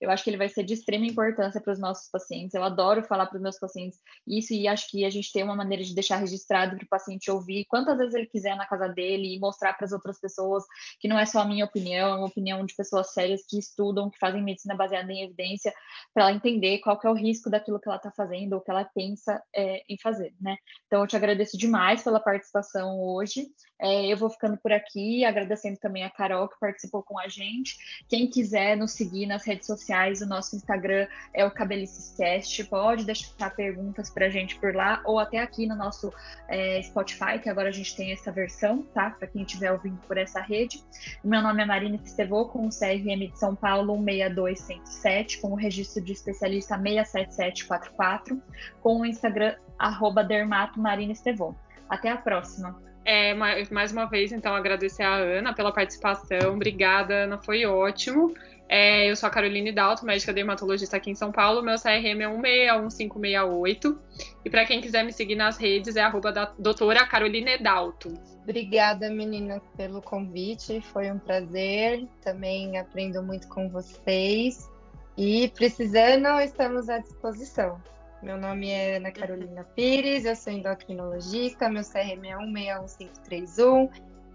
Eu 0.00 0.10
acho 0.10 0.24
que 0.24 0.30
ele 0.30 0.36
vai 0.36 0.48
ser 0.48 0.64
de 0.64 0.74
extrema 0.74 1.06
importância 1.06 1.60
para 1.60 1.72
os 1.72 1.78
nossos 1.78 2.08
pacientes. 2.10 2.54
Eu 2.54 2.64
adoro 2.64 3.02
falar 3.02 3.26
para 3.26 3.36
os 3.36 3.42
meus 3.42 3.58
pacientes 3.58 3.98
isso 4.26 4.54
e 4.54 4.66
acho 4.66 4.90
que 4.90 5.04
a 5.04 5.10
gente 5.10 5.32
tem 5.32 5.42
uma 5.42 5.56
maneira 5.56 5.84
de 5.84 5.94
deixar 5.94 6.16
registrado 6.16 6.76
para 6.76 6.84
o 6.84 6.88
paciente 6.88 7.30
ouvir 7.30 7.66
quantas 7.66 7.98
vezes 7.98 8.14
ele 8.14 8.26
quiser 8.26 8.56
na 8.56 8.66
casa 8.66 8.88
dele 8.88 9.34
e 9.34 9.38
mostrar 9.38 9.74
para 9.74 9.84
as 9.84 9.92
outras 9.92 10.18
pessoas 10.20 10.64
que 10.98 11.08
não 11.08 11.18
é 11.18 11.26
só 11.26 11.40
a 11.40 11.44
minha 11.44 11.64
opinião, 11.64 12.14
é 12.14 12.16
uma 12.16 12.26
opinião 12.26 12.64
de 12.64 12.74
pessoas 12.74 13.12
sérias 13.12 13.42
que 13.48 13.58
estudam, 13.58 14.10
que 14.10 14.18
fazem 14.18 14.42
medicina 14.42 14.74
baseada 14.74 15.12
em 15.12 15.24
evidência, 15.24 15.72
para 16.14 16.24
ela 16.24 16.32
entender 16.32 16.78
qual 16.78 16.98
que 16.98 17.06
é 17.06 17.10
o 17.10 17.14
risco 17.14 17.50
daquilo 17.50 17.80
que 17.80 17.88
ela 17.88 17.96
está 17.96 18.10
fazendo 18.10 18.54
ou 18.54 18.60
que 18.60 18.70
ela 18.70 18.84
pensa 18.84 19.42
é, 19.54 19.82
em 19.88 19.98
fazer, 19.98 20.34
né? 20.40 20.56
Então 20.86 21.00
eu 21.02 21.06
te 21.06 21.16
agradeço 21.16 21.58
demais 21.58 22.02
pela 22.02 22.20
participação 22.20 23.00
hoje. 23.00 23.48
É, 23.80 24.06
eu 24.06 24.16
vou 24.16 24.30
ficando 24.30 24.58
por 24.58 24.72
aqui, 24.72 25.24
agradecendo 25.24 25.78
também 25.78 26.04
a 26.04 26.10
Carol 26.10 26.48
que 26.48 26.58
participou 26.60 27.02
com 27.02 27.18
a 27.18 27.28
gente. 27.28 27.76
Quem 28.08 28.28
quiser 28.28 28.76
nos 28.76 28.92
seguir 28.92 29.26
nas 29.26 29.44
redes 29.44 29.66
sociais, 29.66 29.89
o 30.20 30.26
nosso 30.26 30.54
Instagram 30.54 31.06
é 31.34 31.44
o 31.44 31.50
Cabelicescast. 31.50 32.64
Pode 32.64 33.04
deixar 33.04 33.50
perguntas 33.56 34.08
para 34.08 34.28
gente 34.28 34.58
por 34.58 34.74
lá, 34.74 35.02
ou 35.04 35.18
até 35.18 35.38
aqui 35.38 35.66
no 35.66 35.74
nosso 35.74 36.12
é, 36.48 36.80
Spotify, 36.82 37.38
que 37.42 37.48
agora 37.48 37.68
a 37.68 37.72
gente 37.72 37.94
tem 37.96 38.12
essa 38.12 38.30
versão, 38.30 38.82
tá? 38.94 39.10
Para 39.10 39.26
quem 39.26 39.42
estiver 39.42 39.72
ouvindo 39.72 39.98
por 40.06 40.16
essa 40.16 40.40
rede. 40.40 40.82
Meu 41.24 41.42
nome 41.42 41.62
é 41.62 41.66
Marina 41.66 41.96
Estevô, 41.96 42.46
com 42.46 42.66
o 42.66 42.70
CRM 42.70 43.30
de 43.30 43.38
São 43.38 43.56
Paulo 43.56 43.96
16207, 43.96 45.40
com 45.40 45.48
o 45.48 45.56
registro 45.56 46.02
de 46.02 46.12
especialista 46.12 46.78
67744, 46.78 48.40
com 48.80 49.00
o 49.00 49.06
Instagram 49.06 49.56
arroba 49.78 50.22
Dermato 50.22 50.78
Marina 50.78 51.12
Estevô. 51.12 51.54
Até 51.88 52.10
a 52.10 52.16
próxima! 52.16 52.90
É, 53.04 53.34
mais 53.34 53.92
uma 53.92 54.04
vez, 54.04 54.30
então, 54.30 54.54
agradecer 54.54 55.02
a 55.02 55.14
Ana 55.14 55.54
pela 55.54 55.72
participação. 55.72 56.54
Obrigada, 56.54 57.24
Ana, 57.24 57.38
foi 57.38 57.64
ótimo. 57.64 58.34
É, 58.72 59.10
eu 59.10 59.16
sou 59.16 59.26
a 59.26 59.30
Caroline 59.30 59.72
Dalto, 59.72 60.06
médica 60.06 60.32
dermatologista 60.32 60.96
aqui 60.96 61.10
em 61.10 61.14
São 61.16 61.32
Paulo. 61.32 61.60
Meu 61.60 61.74
CRM 61.74 62.22
é 62.22 62.28
161568. 62.28 63.98
E 64.44 64.48
para 64.48 64.64
quem 64.64 64.80
quiser 64.80 65.04
me 65.04 65.12
seguir 65.12 65.34
nas 65.34 65.58
redes, 65.58 65.96
é 65.96 66.02
arroba 66.02 66.30
da 66.30 66.52
doutora 66.56 67.04
Caroline 67.04 67.58
Dalto. 67.58 68.14
Obrigada, 68.44 69.10
meninas, 69.10 69.60
pelo 69.76 70.00
convite. 70.00 70.80
Foi 70.80 71.10
um 71.10 71.18
prazer. 71.18 72.06
Também 72.22 72.78
aprendo 72.78 73.20
muito 73.24 73.48
com 73.48 73.68
vocês. 73.68 74.70
E 75.18 75.48
precisando, 75.48 76.28
estamos 76.40 76.88
à 76.88 76.98
disposição. 76.98 77.82
Meu 78.22 78.38
nome 78.38 78.70
é 78.70 78.98
Ana 78.98 79.10
Carolina 79.10 79.64
Pires, 79.74 80.24
eu 80.26 80.36
sou 80.36 80.52
endocrinologista, 80.52 81.70
meu 81.70 81.82
CRM 81.82 82.26
é 82.26 82.36
161531, 82.36 83.88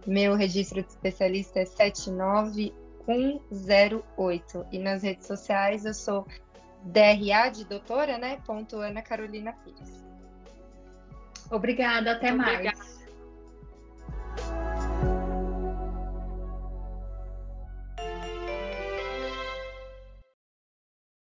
meu 0.08 0.34
registro 0.34 0.82
de 0.82 0.90
especialista 0.90 1.60
é 1.60 1.66
79108 3.06 4.68
e 4.72 4.80
nas 4.80 5.04
redes 5.04 5.28
sociais 5.28 5.86
eu 5.86 5.94
sou 5.94 6.28
DRA 6.84 7.50
de 7.50 7.66
doutora, 7.66 8.18
né? 8.18 8.42
Ponto 8.46 8.78
Ana 8.78 9.02
Carolina 9.02 9.54
Pires. 9.54 10.06
Obrigada, 11.52 12.14
até 12.14 12.32
Muito 12.32 12.46
mais. 12.46 12.60
Obrigada. 12.60 12.95